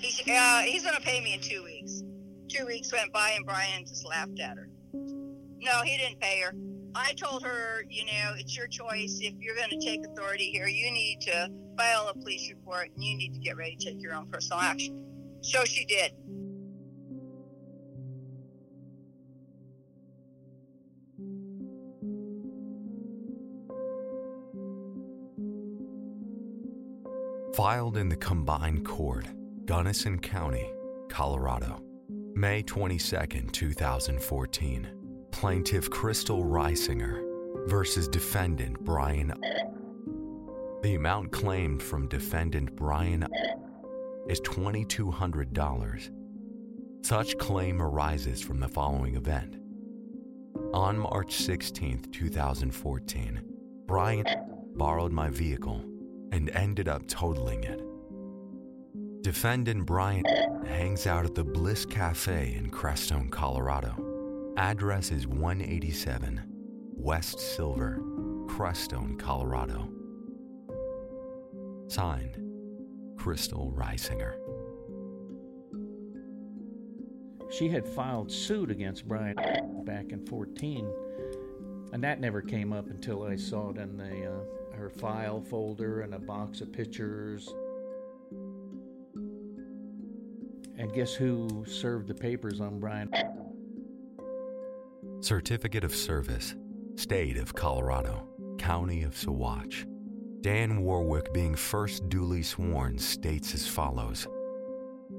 He's, 0.00 0.20
uh, 0.28 0.62
he's 0.62 0.82
going 0.82 0.96
to 0.96 1.02
pay 1.02 1.20
me 1.22 1.34
in 1.34 1.40
two 1.40 1.62
weeks. 1.62 2.02
Two 2.48 2.66
weeks 2.66 2.92
went 2.92 3.12
by 3.12 3.34
and 3.36 3.46
Brian 3.46 3.86
just 3.86 4.04
laughed 4.04 4.40
at 4.40 4.56
her. 4.56 4.68
No, 4.92 5.82
he 5.84 5.96
didn't 5.96 6.18
pay 6.18 6.40
her. 6.40 6.52
I 6.94 7.14
told 7.14 7.42
her, 7.44 7.84
you 7.88 8.04
know, 8.04 8.34
it's 8.36 8.56
your 8.56 8.66
choice. 8.66 9.18
If 9.20 9.34
you're 9.40 9.56
going 9.56 9.70
to 9.70 9.78
take 9.78 10.04
authority 10.04 10.50
here, 10.50 10.66
you 10.66 10.90
need 10.90 11.20
to 11.22 11.50
file 11.76 12.08
a 12.08 12.14
police 12.14 12.50
report 12.50 12.90
and 12.94 13.02
you 13.02 13.16
need 13.16 13.32
to 13.34 13.40
get 13.40 13.56
ready 13.56 13.76
to 13.76 13.84
take 13.84 14.02
your 14.02 14.14
own 14.14 14.26
personal 14.26 14.60
action. 14.60 15.02
So 15.40 15.64
she 15.64 15.84
did. 15.86 16.12
Filed 27.54 27.96
in 27.96 28.08
the 28.08 28.16
combined 28.16 28.84
court, 28.86 29.26
Gunnison 29.66 30.18
County, 30.18 30.70
Colorado. 31.08 31.82
May 32.34 32.62
22, 32.62 33.46
2014. 33.52 35.01
Plaintiff 35.32 35.90
Kristal 35.90 36.44
Reisinger 36.44 37.20
versus 37.66 38.06
defendant 38.06 38.78
Brian. 38.84 39.34
The 40.82 40.94
amount 40.94 41.32
claimed 41.32 41.82
from 41.82 42.06
defendant 42.06 42.76
Brian 42.76 43.26
is 44.28 44.40
$2,200. 44.42 46.10
Such 47.04 47.36
claim 47.38 47.82
arises 47.82 48.40
from 48.40 48.60
the 48.60 48.68
following 48.68 49.16
event. 49.16 49.56
On 50.74 50.96
March 50.96 51.34
16, 51.34 52.02
2014, 52.12 53.42
Brian 53.86 54.24
borrowed 54.76 55.12
my 55.12 55.28
vehicle 55.28 55.84
and 56.30 56.50
ended 56.50 56.86
up 56.88 57.08
totaling 57.08 57.64
it. 57.64 57.82
Defendant 59.22 59.86
Brian 59.86 60.24
hangs 60.66 61.06
out 61.06 61.24
at 61.24 61.34
the 61.34 61.44
Bliss 61.44 61.84
Cafe 61.84 62.54
in 62.54 62.70
Crestone, 62.70 63.30
Colorado. 63.30 64.11
Address 64.58 65.10
is 65.10 65.26
187 65.26 66.42
West 66.94 67.40
Silver, 67.40 68.02
Crestone, 68.46 69.18
Colorado. 69.18 69.88
Signed, 71.88 72.36
Kristal 73.16 73.72
Reisinger. 73.72 74.34
She 77.50 77.70
had 77.70 77.88
filed 77.88 78.30
suit 78.30 78.70
against 78.70 79.08
Brian 79.08 79.36
back 79.86 80.12
in 80.12 80.26
14, 80.26 80.86
and 81.94 82.04
that 82.04 82.20
never 82.20 82.42
came 82.42 82.74
up 82.74 82.90
until 82.90 83.22
I 83.22 83.36
saw 83.36 83.70
it 83.70 83.78
in 83.78 83.96
the 83.96 84.26
uh, 84.26 84.76
her 84.76 84.90
file 84.90 85.40
folder 85.40 86.02
and 86.02 86.14
a 86.14 86.18
box 86.18 86.60
of 86.60 86.70
pictures. 86.72 87.48
And 90.76 90.92
guess 90.92 91.14
who 91.14 91.64
served 91.66 92.08
the 92.08 92.14
papers 92.14 92.60
on 92.60 92.78
Brian? 92.80 93.10
Certificate 95.22 95.84
of 95.84 95.94
Service, 95.94 96.56
State 96.96 97.36
of 97.36 97.54
Colorado, 97.54 98.26
County 98.58 99.04
of 99.04 99.14
Saguache. 99.14 99.86
Dan 100.40 100.82
Warwick, 100.82 101.32
being 101.32 101.54
first 101.54 102.08
duly 102.08 102.42
sworn, 102.42 102.98
states 102.98 103.54
as 103.54 103.64
follows 103.64 104.26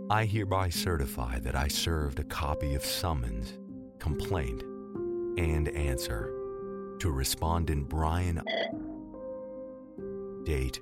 I 0.09 0.25
hereby 0.25 0.67
certify 0.67 1.39
that 1.39 1.55
I 1.55 1.69
served 1.69 2.19
a 2.19 2.25
copy 2.25 2.75
of 2.75 2.83
summons, 2.83 3.57
complaint, 3.99 4.61
and 5.37 5.69
answer 5.69 6.33
to 6.99 7.09
respondent 7.09 7.87
Brian. 7.87 8.41
Date 10.43 10.81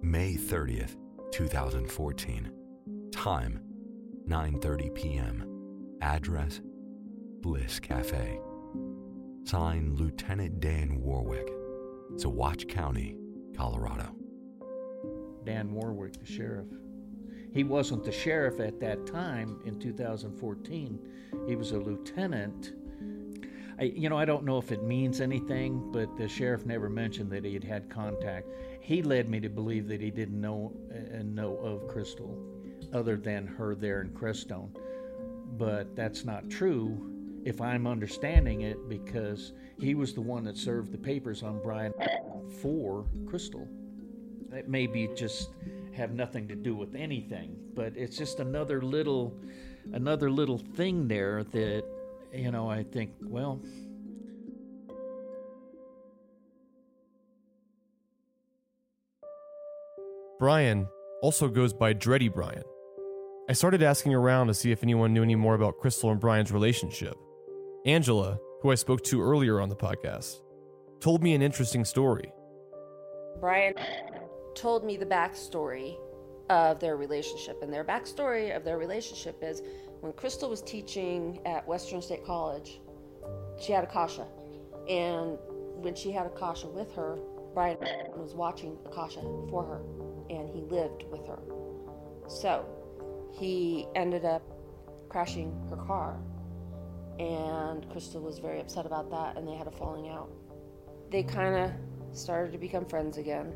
May 0.00 0.36
30th, 0.36 0.96
2014. 1.30 2.50
Time 3.12 3.60
9:30 4.26 4.94
p.m. 4.94 5.98
Address 6.00 6.62
Bliss 7.42 7.78
Cafe. 7.78 8.40
Signed 9.44 9.98
Lieutenant 9.98 10.60
Dan 10.60 11.02
Warwick, 11.02 11.52
Saguache 12.14 12.68
County, 12.68 13.16
Colorado. 13.56 14.14
Dan 15.44 15.72
Warwick, 15.72 16.18
the 16.18 16.24
sheriff. 16.24 16.68
He 17.52 17.64
wasn't 17.64 18.04
the 18.04 18.12
sheriff 18.12 18.60
at 18.60 18.80
that 18.80 19.04
time 19.04 19.60
in 19.66 19.78
2014. 19.78 20.98
He 21.46 21.56
was 21.56 21.72
a 21.72 21.78
lieutenant. 21.78 22.72
I, 23.78 23.84
you 23.84 24.08
know, 24.08 24.16
I 24.16 24.24
don't 24.24 24.44
know 24.44 24.58
if 24.58 24.70
it 24.70 24.84
means 24.84 25.20
anything, 25.20 25.90
but 25.92 26.16
the 26.16 26.28
sheriff 26.28 26.64
never 26.64 26.88
mentioned 26.88 27.30
that 27.32 27.44
he 27.44 27.52
had 27.52 27.64
had 27.64 27.90
contact. 27.90 28.46
He 28.80 29.02
led 29.02 29.28
me 29.28 29.40
to 29.40 29.50
believe 29.50 29.88
that 29.88 30.00
he 30.00 30.10
didn't 30.10 30.40
know 30.40 30.72
uh, 30.94 31.22
know 31.24 31.56
of 31.56 31.88
Kristal, 31.88 32.38
other 32.94 33.16
than 33.16 33.46
her 33.46 33.74
there 33.74 34.00
in 34.00 34.10
Crestone. 34.10 34.70
But 35.58 35.94
that's 35.96 36.24
not 36.24 36.48
true 36.48 37.11
if 37.44 37.60
I'm 37.60 37.86
understanding 37.86 38.62
it, 38.62 38.88
because 38.88 39.52
he 39.78 39.94
was 39.94 40.14
the 40.14 40.20
one 40.20 40.44
that 40.44 40.56
served 40.56 40.92
the 40.92 40.98
papers 40.98 41.42
on 41.42 41.60
Brian 41.62 41.92
for 42.60 43.04
Kristal. 43.24 43.66
It 44.52 44.68
may 44.68 44.86
be 44.86 45.08
just 45.16 45.50
have 45.94 46.12
nothing 46.12 46.46
to 46.48 46.54
do 46.54 46.74
with 46.74 46.94
anything, 46.94 47.56
but 47.74 47.96
it's 47.96 48.16
just 48.16 48.40
another 48.40 48.80
little, 48.80 49.34
another 49.92 50.30
little 50.30 50.58
thing 50.58 51.08
there 51.08 51.44
that, 51.44 51.84
you 52.32 52.50
know, 52.50 52.70
I 52.70 52.82
think, 52.82 53.12
well. 53.22 53.60
Brian 60.38 60.88
also 61.22 61.48
goes 61.48 61.72
by 61.72 61.92
Dreddy 61.92 62.28
Brian. 62.28 62.64
I 63.48 63.52
started 63.52 63.82
asking 63.82 64.14
around 64.14 64.48
to 64.48 64.54
see 64.54 64.72
if 64.72 64.82
anyone 64.82 65.12
knew 65.12 65.22
any 65.22 65.36
more 65.36 65.54
about 65.54 65.78
Kristal 65.78 66.10
and 66.10 66.20
Brian's 66.20 66.52
relationship. 66.52 67.16
Angela, 67.84 68.38
who 68.60 68.70
I 68.70 68.76
spoke 68.76 69.02
to 69.04 69.20
earlier 69.20 69.60
on 69.60 69.68
the 69.68 69.74
podcast, 69.74 70.40
told 71.00 71.20
me 71.20 71.34
an 71.34 71.42
interesting 71.42 71.84
story. 71.84 72.32
Brian 73.40 73.74
told 74.54 74.84
me 74.84 74.96
the 74.96 75.06
backstory 75.06 75.96
of 76.48 76.78
their 76.78 76.96
relationship. 76.96 77.60
And 77.60 77.72
their 77.72 77.84
backstory 77.84 78.54
of 78.56 78.62
their 78.62 78.78
relationship 78.78 79.42
is 79.42 79.62
when 80.00 80.12
Kristal 80.12 80.48
was 80.48 80.62
teaching 80.62 81.40
at 81.44 81.66
Western 81.66 82.00
State 82.00 82.24
College, 82.24 82.80
she 83.60 83.72
had 83.72 83.82
Akasha. 83.82 84.28
And 84.88 85.38
when 85.82 85.96
she 85.96 86.12
had 86.12 86.26
Akasha 86.26 86.68
with 86.68 86.92
her, 86.94 87.18
Brian 87.52 87.78
was 88.16 88.34
watching 88.34 88.78
Akasha 88.86 89.22
for 89.50 89.64
her, 89.64 89.82
and 90.30 90.48
he 90.48 90.60
lived 90.62 91.04
with 91.10 91.26
her. 91.26 91.40
So 92.28 92.64
he 93.32 93.88
ended 93.96 94.24
up 94.24 94.42
crashing 95.08 95.52
her 95.68 95.76
car, 95.76 96.20
and 97.18 97.88
Kristal 97.90 98.22
was 98.22 98.38
very 98.38 98.60
upset 98.60 98.86
about 98.86 99.10
that, 99.10 99.36
and 99.36 99.46
they 99.46 99.54
had 99.54 99.66
a 99.66 99.70
falling 99.70 100.08
out. 100.08 100.30
They 101.10 101.22
kind 101.22 101.54
of 101.54 101.72
started 102.16 102.52
to 102.52 102.58
become 102.58 102.84
friends 102.84 103.18
again 103.18 103.52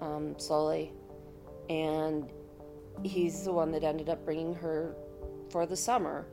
um, 0.00 0.34
slowly. 0.38 0.92
And 1.68 2.30
he's 3.02 3.44
the 3.44 3.52
one 3.52 3.72
that 3.72 3.84
ended 3.84 4.08
up 4.08 4.24
bringing 4.24 4.54
her 4.54 4.94
for 5.50 5.66
the 5.66 5.76
summer 5.76 6.26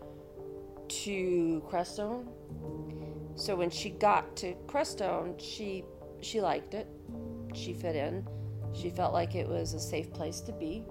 to 0.88 1.64
Crestone. 1.70 2.28
So 3.36 3.56
when 3.56 3.70
she 3.70 3.92
got 3.92 4.36
to 4.38 4.54
Crestone, 4.68 5.36
she 5.40 5.86
she 6.20 6.42
liked 6.42 6.74
it. 6.74 6.88
She 7.54 7.74
fit 7.74 7.96
in. 7.96 8.28
She 8.74 8.90
felt 8.90 9.14
like 9.14 9.36
it 9.36 9.48
was 9.48 9.74
a 9.74 9.80
safe 9.80 10.14
place 10.14 10.42
to 10.42 10.52
be. 10.52 10.86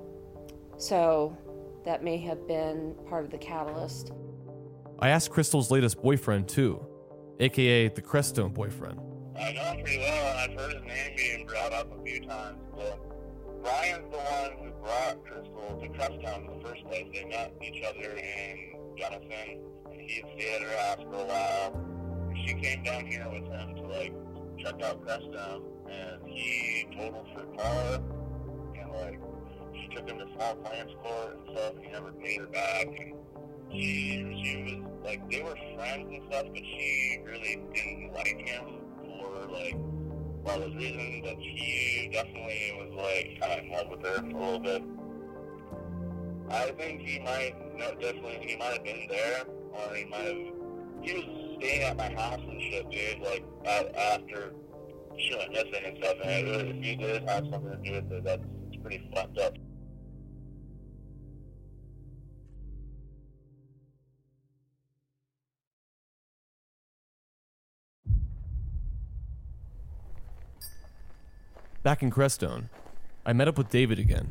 So 0.77 1.37
that 1.85 2.03
may 2.03 2.17
have 2.19 2.47
been 2.47 2.95
part 3.09 3.25
of 3.25 3.31
the 3.31 3.39
catalyst. 3.39 4.13
I 5.03 5.09
asked 5.09 5.31
Kristal's 5.31 5.71
latest 5.71 6.03
boyfriend 6.03 6.47
too, 6.47 6.85
aka 7.39 7.89
the 7.89 8.03
Crestone 8.03 8.53
boyfriend. 8.53 9.01
I 9.35 9.53
know 9.53 9.63
him 9.63 9.83
pretty 9.83 9.99
well, 9.99 10.31
and 10.31 10.53
I've 10.53 10.61
heard 10.61 10.75
his 10.75 10.83
name 10.83 11.17
being 11.17 11.47
brought 11.47 11.73
up 11.73 11.99
a 11.99 12.05
few 12.05 12.21
times. 12.27 12.59
But 12.77 13.01
Brian's 13.63 14.11
the 14.11 14.19
one 14.19 14.51
who 14.63 14.71
brought 14.83 15.25
Kristal 15.25 15.81
to 15.81 15.89
Crestone 15.89 16.51
in 16.51 16.59
the 16.59 16.69
first 16.69 16.85
place. 16.85 17.07
They 17.15 17.25
met 17.25 17.55
each 17.63 17.83
other 17.83 18.11
in 18.11 18.77
Gunnison, 18.99 19.65
and 19.91 20.01
he 20.03 20.23
stayed 20.37 20.57
at 20.57 20.63
her 20.63 20.77
house 20.77 21.03
for 21.09 21.15
a 21.15 21.25
while. 21.25 22.35
She 22.47 22.55
came 22.55 22.83
down 22.83 23.07
here 23.07 23.27
with 23.33 23.51
him 23.51 23.77
to 23.77 23.83
like 23.87 24.13
check 24.59 24.83
out 24.83 25.03
Crestone, 25.07 25.63
and 25.91 26.29
he 26.31 26.87
totaled 26.95 27.27
her 27.37 27.47
car, 27.57 28.01
and 28.79 28.93
like 28.93 29.19
she 29.73 29.97
took 29.97 30.07
him 30.07 30.19
to 30.19 30.27
small 30.35 30.57
claims 30.57 30.93
court 31.03 31.39
and 31.39 31.57
stuff. 31.57 31.73
And 31.77 31.85
he 31.87 31.91
never 31.91 32.13
paid 32.13 32.41
her 32.41 32.47
back, 32.49 32.87
and 32.87 33.15
she 33.73 34.43
she 34.43 34.83
was 34.83 35.05
like 35.05 35.31
they 35.31 35.43
were 35.43 35.57
friends 35.77 36.09
and 36.09 36.23
stuff, 36.29 36.47
but 36.53 36.63
she 36.63 37.19
really 37.25 37.63
didn't 37.75 38.13
like 38.15 38.41
him 38.41 38.65
for 39.05 39.53
like 39.53 39.77
well, 40.43 40.59
there's 40.59 40.75
reason 40.75 41.23
that 41.23 41.37
he 41.39 42.09
definitely 42.13 42.73
was 42.79 42.93
like 42.97 43.41
kind 43.41 43.61
of 43.61 43.65
in 43.65 43.73
love 43.73 43.89
with 43.91 44.03
her 44.03 44.17
for 44.17 44.37
a 44.37 44.41
little 44.41 44.59
bit. 44.59 44.83
I 46.51 46.71
think 46.73 47.03
he 47.03 47.19
might, 47.21 47.55
no, 47.77 47.95
definitely, 48.01 48.39
he 48.43 48.57
might 48.57 48.73
have 48.73 48.85
been 48.85 49.07
there, 49.09 49.45
or 49.73 49.95
he 49.95 50.05
might 50.07 50.25
have. 50.25 50.37
He 51.03 51.15
was 51.15 51.59
staying 51.59 51.83
at 51.83 51.97
my 51.97 52.11
house 52.13 52.41
and 52.41 52.63
shit, 52.63 52.91
dude. 52.91 53.21
Like 53.21 53.45
at, 53.65 53.95
after 53.97 54.53
she 55.17 55.37
went 55.37 55.53
missing 55.53 55.85
and 55.85 55.99
stuff. 55.99 56.17
And 56.25 56.49
if 56.49 56.85
he 56.85 56.97
did 56.97 57.23
have 57.29 57.47
something 57.51 57.71
to 57.71 57.77
do 57.77 57.93
with 57.93 58.13
it, 58.13 58.25
that's 58.25 58.45
pretty 58.83 59.09
fucked 59.15 59.39
up. 59.39 59.55
Back 71.83 72.03
in 72.03 72.11
Crestone, 72.11 72.69
I 73.25 73.33
met 73.33 73.49
up 73.49 73.57
with 73.57 73.71
David 73.71 73.99
again. 73.99 74.31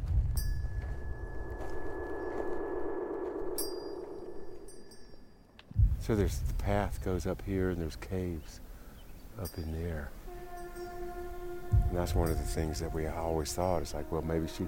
So 5.98 6.16
there's 6.16 6.38
the 6.40 6.54
path 6.56 7.04
goes 7.04 7.26
up 7.26 7.42
here, 7.44 7.72
and 7.72 7.82
there's 7.82 7.96
caves 7.96 8.60
up 9.42 9.50
in 9.58 9.72
there. 9.84 10.12
And 11.72 11.98
that's 11.98 12.14
one 12.14 12.30
of 12.30 12.38
the 12.38 12.44
things 12.44 12.80
that 12.80 12.94
we 12.94 13.08
always 13.08 13.52
thought. 13.54 13.82
It's 13.82 13.96
like, 13.96 14.12
well, 14.12 14.22
maybe 14.22 14.48
she 14.48 14.68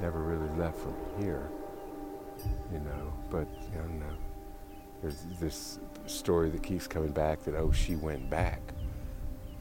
never 0.00 0.20
really 0.20 0.48
left 0.58 0.78
from 0.78 0.94
here, 1.18 1.50
you 2.72 2.78
know. 2.78 3.12
But 3.30 3.46
don't 3.76 4.00
know. 4.00 4.16
There's 5.02 5.22
this 5.38 5.80
story 6.06 6.48
that 6.48 6.62
keeps 6.62 6.86
coming 6.86 7.12
back 7.12 7.42
that 7.44 7.54
oh, 7.54 7.72
she 7.72 7.96
went 7.96 8.30
back 8.30 8.60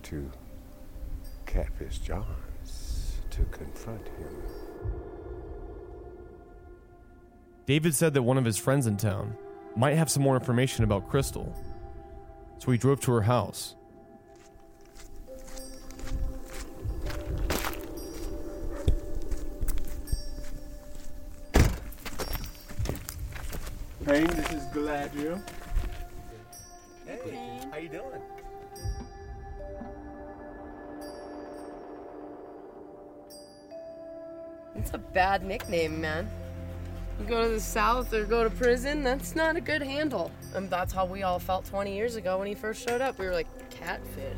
to 0.04 0.32
Catfish 1.56 2.00
John's 2.00 3.22
to 3.30 3.42
confront 3.46 4.06
him. 4.10 4.36
David 7.66 7.96
said 7.96 8.14
that 8.14 8.24
one 8.24 8.38
of 8.38 8.44
his 8.44 8.58
friends 8.58 8.88
in 8.88 8.98
town 8.98 9.38
might 9.74 9.94
have 9.94 10.12
some 10.12 10.22
more 10.22 10.36
information 10.36 10.84
about 10.84 11.10
Kristal, 11.10 11.56
so 12.58 12.72
he 12.74 12.78
drove 12.78 13.00
to 13.02 13.12
her 13.14 13.22
house. 13.22 13.78
Bad 35.16 35.46
nickname, 35.46 36.02
man. 36.02 36.30
You 37.20 37.26
go 37.26 37.44
to 37.44 37.50
the 37.50 37.60
South 37.60 38.14
or 38.14 38.26
go 38.26 38.44
to 38.44 38.50
prison, 38.50 39.02
that's 39.02 39.34
not 39.34 39.56
a 39.56 39.62
good 39.62 39.82
handle. 39.82 40.30
And 40.54 40.70
that's 40.70 40.92
how 40.92 41.06
we 41.06 41.24
all 41.24 41.40
felt 41.40 41.64
20 41.66 41.96
years 41.96 42.18
ago 42.18 42.38
when 42.38 42.48
he 42.48 42.54
first 42.54 42.86
showed 42.86 43.00
up. 43.00 43.18
We 43.18 43.26
were 43.26 43.32
like, 43.32 43.48
catfish. 43.70 44.38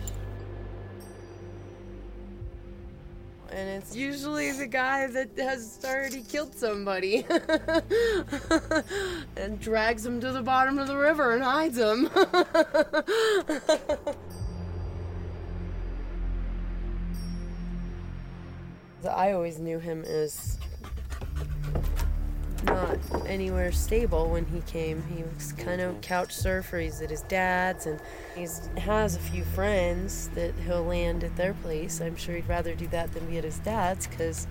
And 3.49 3.69
it's 3.69 3.95
usually 3.95 4.51
the 4.51 4.67
guy 4.67 5.07
that 5.07 5.29
has 5.37 5.79
already 5.83 6.21
killed 6.21 6.53
somebody 6.53 7.25
and 9.35 9.59
drags 9.59 10.05
him 10.05 10.21
to 10.21 10.31
the 10.31 10.43
bottom 10.43 10.77
of 10.77 10.87
the 10.87 10.97
river 10.97 11.33
and 11.33 11.43
hides 11.43 11.79
him. 11.79 12.07
I 19.09 19.31
always 19.31 19.57
knew 19.57 19.79
him 19.79 20.03
as 20.03 20.57
not 22.77 22.99
anywhere 23.25 23.71
stable 23.71 24.29
when 24.29 24.45
he 24.45 24.61
came. 24.61 25.03
He 25.03 25.23
was 25.23 25.51
kind 25.53 25.81
of 25.81 25.99
couch 26.01 26.33
surfer. 26.33 26.77
He's 26.77 27.01
at 27.01 27.09
his 27.09 27.23
dad's, 27.23 27.87
and 27.87 27.99
he 28.35 28.47
has 28.79 29.15
a 29.15 29.19
few 29.19 29.43
friends 29.43 30.29
that 30.35 30.53
he'll 30.65 30.83
land 30.83 31.23
at 31.23 31.35
their 31.35 31.55
place. 31.55 32.01
I'm 32.01 32.15
sure 32.15 32.35
he'd 32.35 32.47
rather 32.47 32.75
do 32.75 32.87
that 32.89 33.13
than 33.13 33.25
be 33.25 33.37
at 33.39 33.43
his 33.43 33.59
dad's, 33.59 34.05
because 34.05 34.47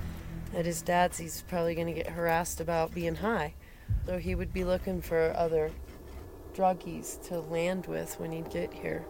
at 0.55 0.67
his 0.67 0.83
dad's 0.83 1.19
he's 1.19 1.43
probably 1.43 1.75
going 1.75 1.87
to 1.87 1.93
get 1.93 2.09
harassed 2.09 2.61
about 2.61 2.93
being 2.93 3.17
high. 3.17 3.55
So 4.07 4.19
he 4.19 4.35
would 4.35 4.53
be 4.53 4.65
looking 4.65 5.01
for 5.01 5.33
other 5.37 5.71
druggies 6.53 7.23
to 7.29 7.39
land 7.39 7.87
with 7.87 8.19
when 8.19 8.33
he'd 8.33 8.51
get 8.51 8.73
here. 8.73 9.05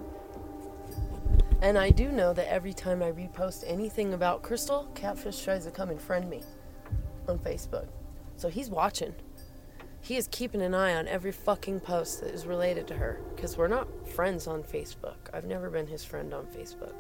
And 1.63 1.79
I 1.79 1.89
do 1.89 2.13
know 2.13 2.35
that 2.35 2.53
every 2.53 2.75
time 2.75 3.03
I 3.03 3.13
repost 3.13 3.65
anything 3.67 4.13
about 4.13 4.43
Kristal, 4.43 4.95
Catfish 4.95 5.43
tries 5.43 5.65
to 5.65 5.71
come 5.71 5.89
and 5.89 6.01
friend 6.01 6.29
me 6.29 6.43
on 7.27 7.39
Facebook. 7.39 7.89
So 8.37 8.49
he's 8.49 8.69
watching. 8.69 9.15
He 10.01 10.17
is 10.17 10.29
keeping 10.31 10.63
an 10.63 10.75
eye 10.75 10.95
on 10.95 11.09
every 11.09 11.33
fucking 11.33 11.81
post 11.81 12.21
that 12.21 12.33
is 12.33 12.47
related 12.47 12.87
to 12.89 12.95
her. 12.95 13.21
Because 13.35 13.57
we're 13.57 13.69
not 13.69 13.89
friends 14.09 14.47
on 14.47 14.63
Facebook. 14.63 15.17
I've 15.33 15.47
never 15.47 15.69
been 15.69 15.87
his 15.87 16.05
friend 16.05 16.33
on 16.33 16.47
Facebook. 16.47 16.95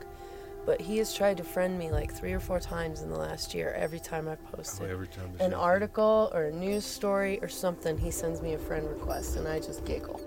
But 0.64 0.80
he 0.80 0.98
has 0.98 1.14
tried 1.14 1.36
to 1.36 1.44
friend 1.44 1.78
me 1.78 1.92
like 1.92 2.12
three 2.12 2.32
or 2.32 2.40
four 2.40 2.58
times 2.58 3.02
in 3.02 3.10
the 3.10 3.18
last 3.18 3.54
year 3.54 3.72
every 3.78 4.00
time 4.00 4.26
I've 4.26 4.44
posted. 4.50 4.88
Oh, 4.88 4.92
every 4.92 5.06
time 5.06 5.30
An 5.38 5.54
article 5.54 6.30
or 6.34 6.46
a 6.46 6.52
news 6.52 6.84
story 6.84 7.38
or 7.40 7.48
something, 7.48 7.96
he 7.96 8.10
sends 8.10 8.42
me 8.42 8.54
a 8.54 8.58
friend 8.58 8.88
request 8.88 9.36
and 9.36 9.46
I 9.46 9.60
just 9.60 9.84
giggle. 9.84 10.20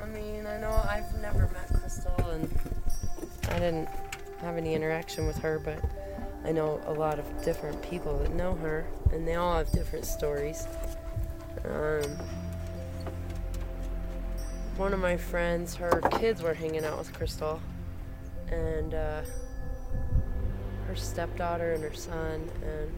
I 0.00 0.06
mean, 0.06 0.46
I 0.46 0.58
know 0.60 0.70
I've 0.88 1.20
never 1.20 1.50
met 1.52 1.68
Kristal 1.72 2.34
and 2.34 2.48
I 3.48 3.58
didn't 3.58 3.88
have 4.40 4.56
any 4.56 4.74
interaction 4.74 5.26
with 5.26 5.38
her, 5.38 5.58
but 5.58 5.82
I 6.44 6.52
know 6.52 6.80
a 6.86 6.92
lot 6.92 7.18
of 7.18 7.44
different 7.44 7.82
people 7.82 8.18
that 8.18 8.34
know 8.34 8.54
her, 8.56 8.86
and 9.12 9.28
they 9.28 9.34
all 9.34 9.58
have 9.58 9.70
different 9.72 10.06
stories. 10.06 10.66
Um, 11.64 12.16
one 14.76 14.94
of 14.94 15.00
my 15.00 15.16
friends, 15.16 15.74
her 15.74 16.00
kids 16.12 16.42
were 16.42 16.54
hanging 16.54 16.84
out 16.84 16.96
with 16.98 17.12
Kristal, 17.12 17.60
and 18.48 18.94
uh, 18.94 19.22
her 20.86 20.96
stepdaughter 20.96 21.74
and 21.74 21.84
her 21.84 21.92
son, 21.92 22.48
and 22.64 22.90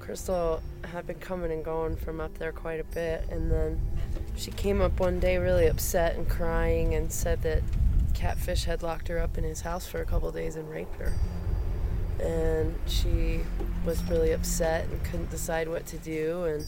Kristal 0.00 0.62
had 0.84 1.06
been 1.06 1.18
coming 1.18 1.52
and 1.52 1.62
going 1.62 1.96
from 1.96 2.20
up 2.20 2.36
there 2.38 2.52
quite 2.52 2.80
a 2.80 2.84
bit, 2.84 3.28
and 3.30 3.50
then 3.50 3.80
she 4.34 4.50
came 4.50 4.80
up 4.80 4.98
one 4.98 5.20
day 5.20 5.36
really 5.36 5.66
upset 5.66 6.16
and 6.16 6.26
crying 6.26 6.94
and 6.94 7.12
said 7.12 7.42
that 7.42 7.62
Catfish 8.14 8.64
had 8.64 8.82
locked 8.82 9.08
her 9.08 9.18
up 9.18 9.36
in 9.36 9.44
his 9.44 9.60
house 9.60 9.86
for 9.86 10.00
a 10.00 10.06
couple 10.06 10.32
days 10.32 10.56
and 10.56 10.68
raped 10.70 10.96
her 10.96 11.12
and 12.20 12.74
she 12.86 13.40
was 13.84 14.02
really 14.04 14.32
upset 14.32 14.86
and 14.88 15.02
couldn't 15.04 15.30
decide 15.30 15.68
what 15.68 15.86
to 15.86 15.96
do 15.98 16.44
and 16.44 16.66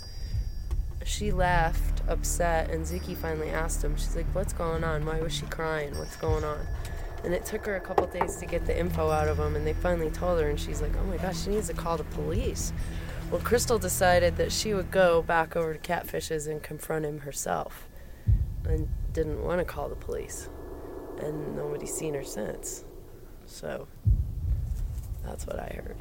she 1.05 1.33
left 1.33 2.03
upset 2.09 2.71
and 2.71 2.85
Ziki 2.85 3.17
finally 3.17 3.51
asked 3.51 3.83
him 3.83 3.97
she's 3.97 4.17
like 4.17 4.27
what's 4.35 4.53
going 4.53 4.85
on? 4.85 5.05
Why 5.05 5.21
was 5.21 5.33
she 5.33 5.47
crying? 5.47 5.97
What's 5.99 6.17
going 6.17 6.45
on? 6.45 6.67
And 7.25 7.33
it 7.33 7.45
took 7.45 7.67
her 7.67 7.77
a 7.77 7.81
couple 7.81 8.07
days 8.07 8.37
to 8.37 8.47
get 8.47 8.67
the 8.67 8.79
info 8.79 9.11
out 9.11 9.29
of 9.29 9.39
him 9.39 9.57
and 9.57 9.67
they 9.67 9.75
finally 9.75 10.11
told 10.11 10.41
her 10.41 10.49
and 10.49 10.59
she's 10.59 10.81
like 10.81 10.93
oh 10.97 11.05
my 11.05 11.17
gosh 11.17 11.43
she 11.43 11.51
needs 11.51 11.69
to 11.69 11.75
call 11.75 11.97
the 11.97 12.05
police. 12.05 12.73
Well 13.31 13.41
kristal 13.41 13.81
decided 13.81 14.37
that 14.37 14.53
she 14.53 14.75
would 14.75 14.91
go 14.91 15.23
back 15.23 15.57
over 15.57 15.75
to 15.75 15.79
catfish's 15.79 16.47
and 16.47 16.63
confront 16.63 17.05
him 17.05 17.21
herself 17.21 17.89
and 18.65 18.89
didn't 19.13 19.43
want 19.43 19.59
to 19.59 19.65
call 19.65 19.89
the 19.89 19.97
police 19.97 20.49
and 21.19 21.57
nobody's 21.57 21.93
seen 21.93 22.15
her 22.15 22.25
since 22.25 22.85
so 23.47 23.87
that's 25.25 25.47
what 25.47 25.59
I 25.59 25.81
heard. 25.85 25.97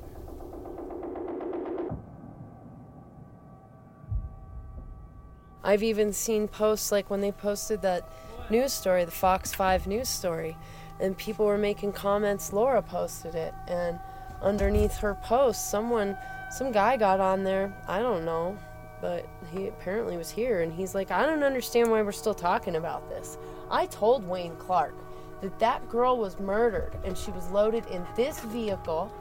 I've 5.64 5.84
even 5.84 6.12
seen 6.12 6.48
posts 6.48 6.92
like 6.92 7.10
when 7.10 7.22
they 7.22 7.32
posted 7.32 7.82
that 7.84 8.12
news 8.50 8.74
story, 8.74 9.06
the 9.06 9.12
Fox 9.12 9.54
5 9.54 9.88
news 9.88 10.10
story, 10.10 10.58
and 11.00 11.16
people 11.18 11.46
were 11.46 11.58
making 11.58 11.94
comments. 11.94 12.52
Laura 12.52 12.82
posted 12.82 13.36
it, 13.36 13.54
and 13.68 14.00
underneath 14.42 14.98
her 14.98 15.16
post, 15.24 15.70
someone, 15.70 16.18
some 16.52 16.72
guy 16.72 16.98
got 16.98 17.20
on 17.20 17.44
there. 17.44 17.74
I 17.88 18.00
don't 18.00 18.26
know, 18.26 18.58
but 19.02 19.28
he 19.54 19.68
apparently 19.68 20.18
was 20.18 20.32
here, 20.32 20.62
and 20.62 20.74
he's 20.74 20.96
like, 20.96 21.12
I 21.12 21.26
don't 21.26 21.44
understand 21.44 21.92
why 21.92 22.02
we're 22.02 22.12
still 22.12 22.34
talking 22.34 22.76
about 22.76 23.08
this. 23.10 23.38
I 23.70 23.86
told 23.86 24.28
Wayne 24.28 24.56
Clark 24.56 24.96
that 25.42 25.58
that 25.60 25.90
girl 25.90 26.18
was 26.18 26.40
murdered 26.40 26.98
and 27.04 27.18
she 27.18 27.32
was 27.32 27.50
loaded 27.50 27.86
in 27.88 28.06
this 28.16 28.40
vehicle 28.40 29.12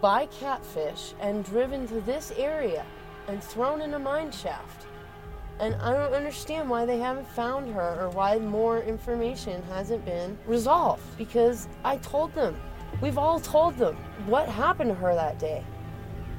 by 0.00 0.26
catfish 0.26 1.14
and 1.20 1.44
driven 1.44 1.88
to 1.88 2.00
this 2.02 2.32
area 2.36 2.84
and 3.28 3.42
thrown 3.42 3.80
in 3.80 3.94
a 3.94 3.98
mine 3.98 4.30
shaft. 4.30 4.86
And 5.58 5.74
I 5.76 5.94
don't 5.94 6.12
understand 6.12 6.68
why 6.68 6.84
they 6.84 6.98
haven't 6.98 7.26
found 7.28 7.72
her 7.72 7.98
or 8.00 8.10
why 8.10 8.38
more 8.38 8.82
information 8.82 9.62
hasn't 9.64 10.04
been 10.04 10.36
resolved 10.46 11.02
because 11.16 11.66
I 11.82 11.96
told 11.98 12.34
them. 12.34 12.60
We've 13.00 13.18
all 13.18 13.40
told 13.40 13.76
them 13.76 13.96
what 14.26 14.48
happened 14.48 14.90
to 14.90 14.94
her 14.94 15.14
that 15.14 15.38
day. 15.38 15.64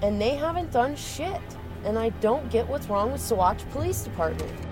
And 0.04 0.22
they 0.22 0.36
haven't 0.36 0.72
done 0.72 0.96
shit. 0.96 1.42
And 1.84 1.98
I 1.98 2.10
don't 2.22 2.50
get 2.52 2.68
what's 2.68 2.88
wrong 2.88 3.12
with 3.12 3.22
Saguache 3.22 3.70
Police 3.72 4.04
Department. 4.04 4.67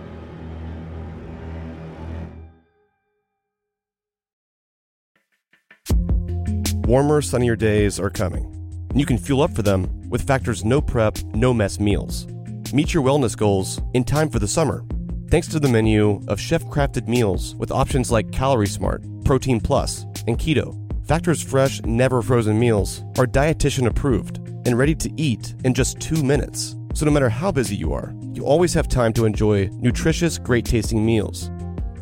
Warmer, 6.86 7.20
sunnier 7.20 7.56
days 7.56 8.00
are 8.00 8.12
coming, 8.12 8.46
and 8.92 9.00
you 9.00 9.08
can 9.08 9.18
fuel 9.18 9.42
up 9.42 9.56
for 9.56 9.64
them 9.64 10.08
with 10.08 10.22
Factor's 10.22 10.64
no 10.64 10.80
prep, 10.80 11.18
no 11.34 11.52
mess 11.52 11.80
meals. 11.80 12.28
Meet 12.72 12.94
your 12.94 13.02
wellness 13.02 13.36
goals 13.36 13.82
in 13.96 14.04
time 14.04 14.30
for 14.30 14.38
the 14.38 14.48
summer. 14.48 14.86
Thanks 15.32 15.48
to 15.48 15.60
the 15.60 15.68
menu 15.68 16.24
of 16.28 16.40
chef 16.40 16.64
crafted 16.66 17.08
meals 17.08 17.56
with 17.56 17.72
options 17.72 18.12
like 18.12 18.32
Calorie 18.32 18.68
Smart, 18.68 19.04
Protein 19.24 19.60
Plus, 19.60 20.04
and 20.28 20.38
Keto, 20.38 20.80
Factor's 21.08 21.42
fresh, 21.42 21.82
never 21.82 22.22
frozen 22.22 22.60
meals 22.60 23.04
are 23.18 23.26
dietitian 23.26 23.88
approved 23.88 24.38
and 24.68 24.78
ready 24.78 24.94
to 24.94 25.12
eat 25.18 25.56
in 25.64 25.74
just 25.74 26.00
two 26.00 26.22
minutes. 26.22 26.76
So 26.94 27.04
no 27.08 27.12
matter 27.12 27.30
how 27.30 27.52
busy 27.52 27.76
you 27.76 27.94
are, 27.94 28.14
you 28.34 28.46
always 28.46 28.76
have 28.76 28.88
time 28.88 29.12
to 29.14 29.26
enjoy 29.26 29.70
nutritious, 29.74 30.38
great 30.38 30.66
tasting 30.66 31.04
meals. 31.04 31.50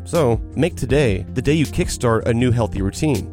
So 0.04 0.42
make 0.56 0.76
today 0.76 1.24
the 1.32 1.42
day 1.42 1.54
you 1.54 1.64
kickstart 1.64 2.26
a 2.26 2.34
new 2.34 2.50
healthy 2.50 2.82
routine. 2.82 3.30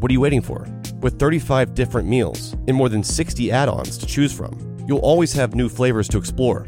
What 0.00 0.10
are 0.10 0.14
you 0.14 0.20
waiting 0.20 0.40
for? 0.40 0.66
With 1.04 1.18
35 1.18 1.74
different 1.74 2.08
meals 2.08 2.54
and 2.66 2.74
more 2.74 2.88
than 2.88 3.04
60 3.04 3.52
add 3.52 3.68
ons 3.68 3.98
to 3.98 4.06
choose 4.06 4.32
from, 4.32 4.58
you'll 4.88 5.00
always 5.00 5.34
have 5.34 5.54
new 5.54 5.68
flavors 5.68 6.08
to 6.08 6.16
explore. 6.16 6.66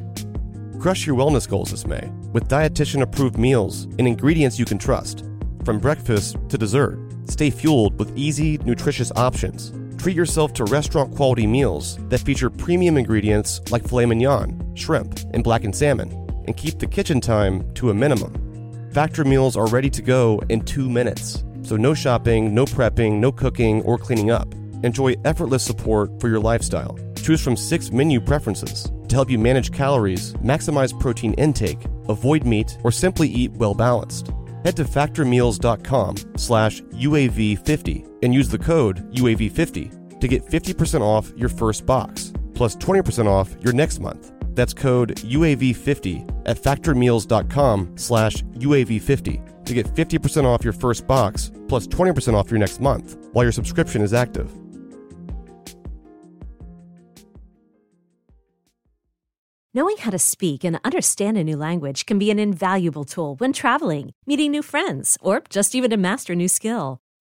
Crush 0.79 1.07
your 1.07 1.17
wellness 1.17 1.49
goals 1.49 1.71
this 1.71 1.87
May 1.87 2.07
with 2.35 2.47
dietitian 2.47 3.01
approved 3.01 3.39
meals 3.39 3.85
and 3.99 4.07
ingredients 4.07 4.59
you 4.59 4.67
can 4.67 4.77
trust. 4.77 5.25
From 5.65 5.79
breakfast 5.79 6.37
to 6.51 6.59
dessert, 6.59 6.99
stay 7.25 7.49
fueled 7.49 7.99
with 7.99 8.15
easy, 8.15 8.59
nutritious 8.59 9.11
options. 9.17 9.73
Treat 9.97 10.15
yourself 10.15 10.53
to 10.53 10.65
restaurant 10.65 11.17
quality 11.17 11.47
meals 11.47 11.97
that 12.11 12.21
feature 12.21 12.51
premium 12.51 12.99
ingredients 12.99 13.63
like 13.71 13.89
filet 13.89 14.05
mignon, 14.05 14.77
shrimp, 14.77 15.19
and 15.33 15.43
blackened 15.43 15.75
salmon, 15.75 16.11
and 16.47 16.59
keep 16.59 16.79
the 16.79 16.87
kitchen 16.87 17.23
time 17.23 17.73
to 17.73 17.89
a 17.89 17.95
minimum. 17.95 18.91
Factor 18.93 19.25
meals 19.25 19.57
are 19.57 19.67
ready 19.69 19.89
to 19.89 20.03
go 20.03 20.43
in 20.51 20.61
two 20.61 20.91
minutes. 20.91 21.46
So, 21.67 21.77
no 21.77 21.95
shopping, 21.95 22.55
no 22.55 22.65
prepping, 22.65 23.15
no 23.15 23.33
cooking 23.33 23.83
or 23.83 23.99
cleaning 23.99 24.31
up. 24.31 24.55
Enjoy 24.85 25.15
effortless 25.25 25.65
support 25.65 26.21
for 26.21 26.29
your 26.29 26.39
lifestyle. 26.39 26.97
Choose 27.17 27.43
from 27.43 27.57
six 27.57 27.91
menu 27.91 28.21
preferences 28.21 28.93
to 29.09 29.17
help 29.17 29.29
you 29.29 29.37
manage 29.37 29.73
calories, 29.73 30.35
maximize 30.35 30.99
protein 31.01 31.35
intake, 31.35 31.85
avoid 32.09 32.45
meat, 32.45 32.79
or 32.85 32.93
simply 32.93 33.29
eat 33.29 33.51
well 33.55 33.75
balanced. 33.75 34.31
Head 34.65 34.77
to 34.77 34.85
factormeals.com 34.85 36.17
slash 36.37 36.83
UAV50 36.83 38.23
and 38.23 38.33
use 38.33 38.49
the 38.49 38.59
code 38.59 39.13
UAV50 39.15 40.21
to 40.21 40.29
get 40.29 40.45
50% 40.45 41.01
off 41.01 41.33
your 41.37 41.49
first 41.49 41.85
box, 41.85 42.33
plus 42.55 42.77
20% 42.77 43.27
off 43.27 43.57
your 43.61 43.73
next 43.73 43.99
month. 43.99 44.36
That's 44.57 44.75
code 44.75 45.17
UAV50 45.17 46.43
at 46.47 46.57
factormeals.com 46.57 47.93
slash 47.97 48.43
UAV50 48.43 49.65
to 49.67 49.75
get 49.75 49.87
50% 49.87 50.45
off 50.45 50.65
your 50.65 50.73
first 50.73 51.07
box 51.07 51.53
plus 51.69 51.87
20% 51.87 52.35
off 52.35 52.51
your 52.51 52.59
next 52.59 52.81
month 52.81 53.17
while 53.33 53.45
your 53.45 53.53
subscription 53.53 54.03
is 54.03 54.13
active. 54.13 54.51
Knowing 59.75 59.99
how 59.99 60.11
to 60.11 60.19
speak 60.19 60.65
and 60.65 60.81
understand 60.85 61.37
a 61.37 61.45
new 61.45 61.57
language 61.57 62.07
can 62.07 62.19
be 62.19 62.31
an 62.31 62.39
invaluable 62.39 63.05
tool 63.05 63.35
when 63.37 63.53
traveling, 63.53 64.15
meeting 64.27 64.51
new 64.51 64.63
friends, 64.63 65.19
or 65.21 65.43
just 65.51 65.75
even 65.75 65.91
to 65.91 65.99
master 65.99 66.33
a 66.33 66.37
new 66.37 66.49
skill. 66.49 66.99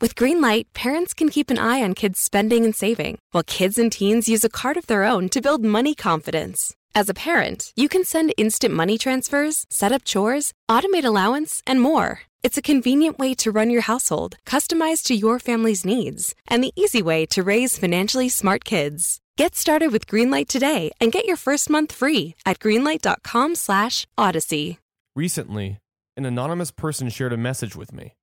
With 0.00 0.14
Greenlight, 0.14 0.66
parents 0.72 1.12
can 1.12 1.28
keep 1.28 1.50
an 1.50 1.58
eye 1.58 1.82
on 1.82 1.92
kids' 1.92 2.20
spending 2.20 2.64
and 2.64 2.74
saving, 2.74 3.18
while 3.32 3.42
kids 3.42 3.76
and 3.76 3.92
teens 3.92 4.30
use 4.30 4.44
a 4.44 4.48
card 4.48 4.78
of 4.78 4.86
their 4.86 5.04
own 5.04 5.28
to 5.28 5.42
build 5.42 5.62
money 5.62 5.94
confidence. 5.94 6.74
As 6.94 7.10
a 7.10 7.14
parent, 7.14 7.74
you 7.76 7.86
can 7.86 8.04
send 8.04 8.32
instant 8.38 8.72
money 8.72 8.96
transfers, 8.96 9.66
set 9.68 9.92
up 9.92 10.06
chores, 10.06 10.54
automate 10.70 11.04
allowance, 11.04 11.62
and 11.66 11.82
more. 11.82 12.22
It's 12.42 12.56
a 12.56 12.62
convenient 12.62 13.18
way 13.18 13.34
to 13.34 13.50
run 13.50 13.68
your 13.68 13.82
household, 13.82 14.38
customized 14.46 15.02
to 15.08 15.14
your 15.14 15.38
family's 15.38 15.84
needs, 15.84 16.34
and 16.48 16.64
the 16.64 16.72
easy 16.76 17.02
way 17.02 17.26
to 17.26 17.42
raise 17.42 17.76
financially 17.76 18.30
smart 18.30 18.64
kids. 18.64 19.20
Get 19.36 19.54
started 19.54 19.92
with 19.92 20.06
Greenlight 20.06 20.48
today 20.48 20.92
and 20.98 21.12
get 21.12 21.26
your 21.26 21.36
first 21.36 21.68
month 21.68 21.92
free 21.92 22.36
at 22.46 22.58
greenlight.com/odyssey. 22.58 24.78
Recently, 25.14 25.78
an 26.16 26.24
anonymous 26.24 26.70
person 26.70 27.10
shared 27.10 27.34
a 27.34 27.36
message 27.36 27.76
with 27.76 27.92
me. 27.92 28.14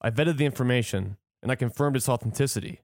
I 0.00 0.10
vetted 0.10 0.36
the 0.38 0.46
information 0.46 1.16
and 1.42 1.50
I 1.50 1.54
confirmed 1.56 1.96
its 1.96 2.08
authenticity. 2.08 2.80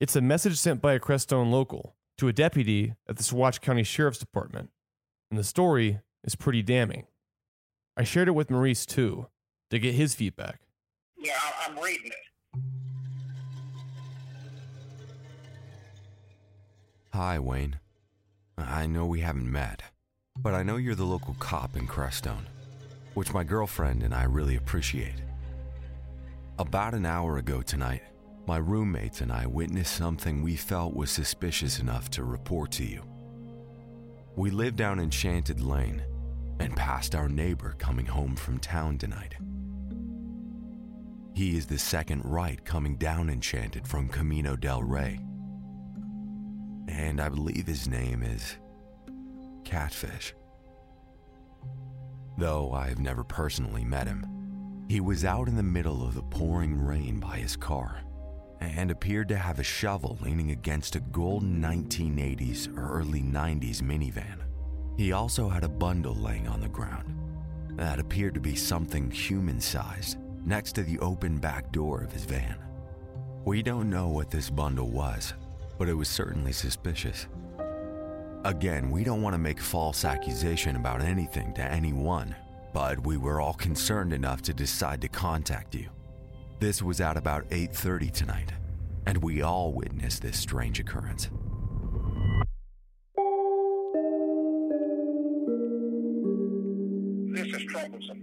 It's 0.00 0.16
a 0.16 0.20
message 0.20 0.56
sent 0.58 0.80
by 0.80 0.94
a 0.94 1.00
Crestone 1.00 1.50
local 1.50 1.96
to 2.18 2.28
a 2.28 2.32
deputy 2.32 2.94
at 3.08 3.16
the 3.16 3.22
Saguache 3.22 3.60
County 3.60 3.82
Sheriff's 3.84 4.18
Department, 4.18 4.70
and 5.30 5.38
the 5.38 5.44
story 5.44 6.00
is 6.24 6.34
pretty 6.36 6.62
damning. 6.62 7.06
I 7.96 8.04
shared 8.04 8.28
it 8.28 8.32
with 8.32 8.50
Maurice 8.50 8.86
too 8.86 9.26
to 9.70 9.78
get 9.78 9.94
his 9.94 10.14
feedback. 10.14 10.60
Yeah, 11.16 11.38
I- 11.40 11.66
I'm 11.68 11.78
reading 11.78 12.06
it. 12.12 12.62
Hi, 17.12 17.38
Wayne. 17.38 17.78
I 18.56 18.86
know 18.86 19.06
we 19.06 19.20
haven't 19.20 19.50
met, 19.50 19.82
but 20.38 20.54
I 20.54 20.62
know 20.62 20.76
you're 20.76 20.94
the 20.94 21.04
local 21.04 21.34
cop 21.38 21.76
in 21.76 21.86
Crestone, 21.86 22.46
which 23.14 23.32
my 23.32 23.44
girlfriend 23.44 24.02
and 24.02 24.14
I 24.14 24.24
really 24.24 24.56
appreciate. 24.56 25.14
About 26.58 26.92
an 26.92 27.06
hour 27.06 27.38
ago 27.38 27.62
tonight, 27.62 28.02
my 28.48 28.56
roommates 28.56 29.20
and 29.20 29.30
I 29.30 29.46
witnessed 29.46 29.94
something 29.94 30.42
we 30.42 30.56
felt 30.56 30.92
was 30.92 31.08
suspicious 31.08 31.78
enough 31.78 32.10
to 32.10 32.24
report 32.24 32.72
to 32.72 32.84
you. 32.84 33.04
We 34.34 34.50
live 34.50 34.74
down 34.74 34.98
Enchanted 34.98 35.60
Lane 35.60 36.02
and 36.58 36.74
passed 36.74 37.14
our 37.14 37.28
neighbor 37.28 37.76
coming 37.78 38.06
home 38.06 38.34
from 38.34 38.58
town 38.58 38.98
tonight. 38.98 39.36
He 41.32 41.56
is 41.56 41.66
the 41.66 41.78
second 41.78 42.22
right 42.24 42.64
coming 42.64 42.96
down 42.96 43.30
Enchanted 43.30 43.86
from 43.86 44.08
Camino 44.08 44.56
del 44.56 44.82
Rey. 44.82 45.20
And 46.88 47.20
I 47.20 47.28
believe 47.28 47.68
his 47.68 47.86
name 47.86 48.24
is 48.24 48.56
Catfish. 49.62 50.34
Though 52.36 52.72
I've 52.72 52.98
never 52.98 53.22
personally 53.22 53.84
met 53.84 54.08
him, 54.08 54.37
he 54.88 55.00
was 55.00 55.24
out 55.24 55.48
in 55.48 55.56
the 55.56 55.62
middle 55.62 56.02
of 56.02 56.14
the 56.14 56.22
pouring 56.22 56.80
rain 56.80 57.20
by 57.20 57.36
his 57.36 57.56
car 57.56 58.00
and 58.60 58.90
appeared 58.90 59.28
to 59.28 59.36
have 59.36 59.58
a 59.58 59.62
shovel 59.62 60.18
leaning 60.22 60.50
against 60.50 60.96
a 60.96 61.00
golden 61.00 61.60
1980s 61.60 62.76
or 62.76 62.98
early 62.98 63.20
90s 63.20 63.82
minivan. 63.82 64.40
He 64.96 65.12
also 65.12 65.48
had 65.48 65.62
a 65.62 65.68
bundle 65.68 66.14
laying 66.14 66.48
on 66.48 66.60
the 66.60 66.68
ground 66.68 67.14
that 67.76 68.00
appeared 68.00 68.34
to 68.34 68.40
be 68.40 68.56
something 68.56 69.10
human 69.10 69.60
sized 69.60 70.18
next 70.44 70.72
to 70.72 70.82
the 70.82 70.98
open 71.00 71.38
back 71.38 71.70
door 71.70 72.00
of 72.00 72.10
his 72.10 72.24
van. 72.24 72.56
We 73.44 73.62
don't 73.62 73.90
know 73.90 74.08
what 74.08 74.30
this 74.30 74.50
bundle 74.50 74.88
was, 74.88 75.34
but 75.78 75.88
it 75.88 75.94
was 75.94 76.08
certainly 76.08 76.52
suspicious. 76.52 77.28
Again, 78.44 78.90
we 78.90 79.04
don't 79.04 79.22
want 79.22 79.34
to 79.34 79.38
make 79.38 79.60
false 79.60 80.04
accusation 80.04 80.76
about 80.76 81.02
anything 81.02 81.52
to 81.54 81.62
anyone, 81.62 82.34
but 82.78 83.04
we 83.04 83.16
were 83.16 83.40
all 83.40 83.54
concerned 83.54 84.12
enough 84.12 84.40
to 84.40 84.54
decide 84.54 85.00
to 85.00 85.08
contact 85.08 85.74
you. 85.74 85.88
This 86.60 86.80
was 86.80 87.00
at 87.00 87.16
about 87.16 87.44
8:30 87.50 88.08
tonight, 88.08 88.52
and 89.04 89.18
we 89.18 89.42
all 89.42 89.72
witnessed 89.72 90.22
this 90.22 90.38
strange 90.38 90.78
occurrence. 90.78 91.28
This 97.34 97.48
is 97.48 97.64
troublesome. 97.64 98.22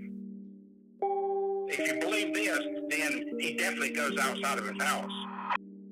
If 1.67 1.79
you 1.79 1.99
believe 1.99 2.33
this, 2.33 2.59
then 2.91 3.25
he 3.37 3.55
definitely 3.57 3.89
goes 3.89 4.17
outside 4.17 4.57
of 4.57 4.67
his 4.69 4.81
house. 4.81 5.11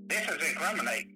This 0.08 0.26
is 0.30 0.50
incriminating. 0.52 1.13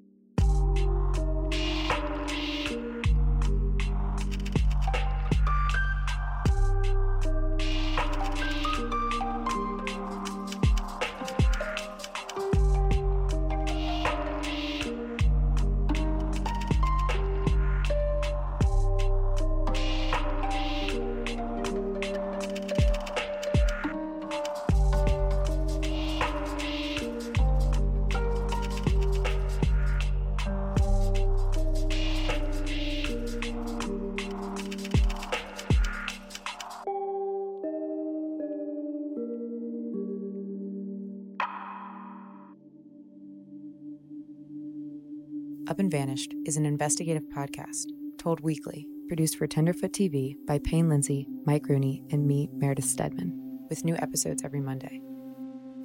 Up 45.70 45.80
and 45.80 45.92
Vanished 45.92 46.34
is 46.46 46.56
an 46.56 46.66
investigative 46.66 47.24
podcast 47.24 47.88
told 48.18 48.40
weekly, 48.40 48.88
produced 49.10 49.38
for 49.38 49.48
Tenderfoot 49.48 49.92
TV 49.92 50.38
by 50.48 50.60
Payne 50.60 50.88
Lindsay, 50.88 51.28
Mike 51.46 51.68
Rooney, 51.68 52.04
and 52.10 52.26
me, 52.26 52.50
Meredith 52.54 52.86
Stedman, 52.86 53.34
with 53.70 53.84
new 53.84 53.96
episodes 53.98 54.44
every 54.46 54.62
Monday. 54.62 55.02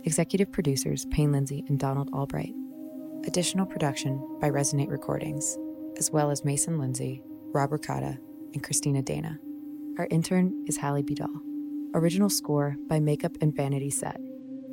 Executive 0.04 0.52
producers 0.52 1.04
Payne 1.06 1.32
Lindsay 1.32 1.64
and 1.68 1.80
Donald 1.80 2.10
Albright. 2.12 2.54
Additional 3.26 3.66
production 3.66 4.38
by 4.40 4.50
Resonate 4.50 4.88
Recordings, 4.88 5.58
as 5.98 6.12
well 6.12 6.30
as 6.30 6.44
Mason 6.44 6.78
Lindsay, 6.78 7.20
Rob 7.52 7.72
Ricotta, 7.72 8.18
and 8.54 8.62
Christina 8.62 9.02
Dana. 9.02 9.36
Our 9.98 10.06
intern 10.12 10.64
is 10.68 10.76
Hallie 10.76 11.02
Bedall. 11.02 11.40
Original 11.94 12.30
score 12.30 12.76
by 12.88 13.00
Makeup 13.00 13.36
and 13.40 13.54
Vanity 13.54 13.90
Set. 13.90 14.20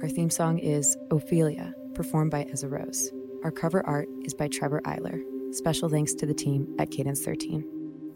Our 0.03 0.07
theme 0.07 0.29
song 0.29 0.59
is 0.59 0.95
Ophelia, 1.09 1.73
performed 1.95 2.29
by 2.29 2.43
Ezra 2.43 2.69
Rose. 2.69 3.11
Our 3.43 3.51
cover 3.51 3.85
art 3.85 4.09
is 4.23 4.33
by 4.33 4.47
Trevor 4.49 4.81
Eiler. 4.81 5.21
Special 5.53 5.87
thanks 5.89 6.13
to 6.15 6.25
the 6.25 6.33
team 6.33 6.75
at 6.77 6.91
Cadence 6.91 7.23
13. 7.23 7.63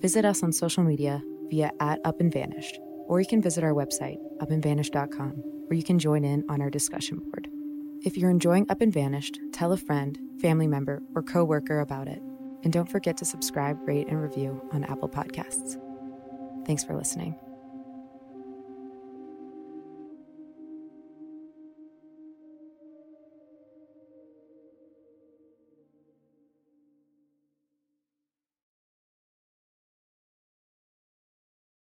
Visit 0.01 0.25
us 0.25 0.43
on 0.43 0.51
social 0.51 0.83
media 0.83 1.23
via 1.49 1.71
at 1.79 1.99
Up 2.03 2.19
and 2.19 2.31
Vanished 2.31 2.79
Or 3.07 3.19
you 3.19 3.25
can 3.25 3.41
visit 3.41 3.63
our 3.63 3.73
website, 3.73 4.17
upandvanished.com, 4.39 5.31
where 5.67 5.77
you 5.77 5.83
can 5.83 5.99
join 5.99 6.25
in 6.25 6.43
on 6.49 6.61
our 6.61 6.69
discussion 6.69 7.19
board. 7.19 7.47
If 8.01 8.17
you're 8.17 8.29
enjoying 8.29 8.65
Up 8.69 8.81
and 8.81 8.93
Vanished, 8.93 9.39
tell 9.53 9.71
a 9.71 9.77
friend, 9.77 10.19
family 10.41 10.67
member, 10.67 11.01
or 11.15 11.23
coworker 11.23 11.79
about 11.79 12.07
it. 12.07 12.21
And 12.63 12.73
don't 12.73 12.89
forget 12.89 13.17
to 13.17 13.25
subscribe, 13.25 13.77
rate, 13.87 14.07
and 14.07 14.21
review 14.21 14.61
on 14.73 14.83
Apple 14.83 15.09
Podcasts. 15.09 15.77
Thanks 16.65 16.83
for 16.83 16.95
listening. 16.95 17.35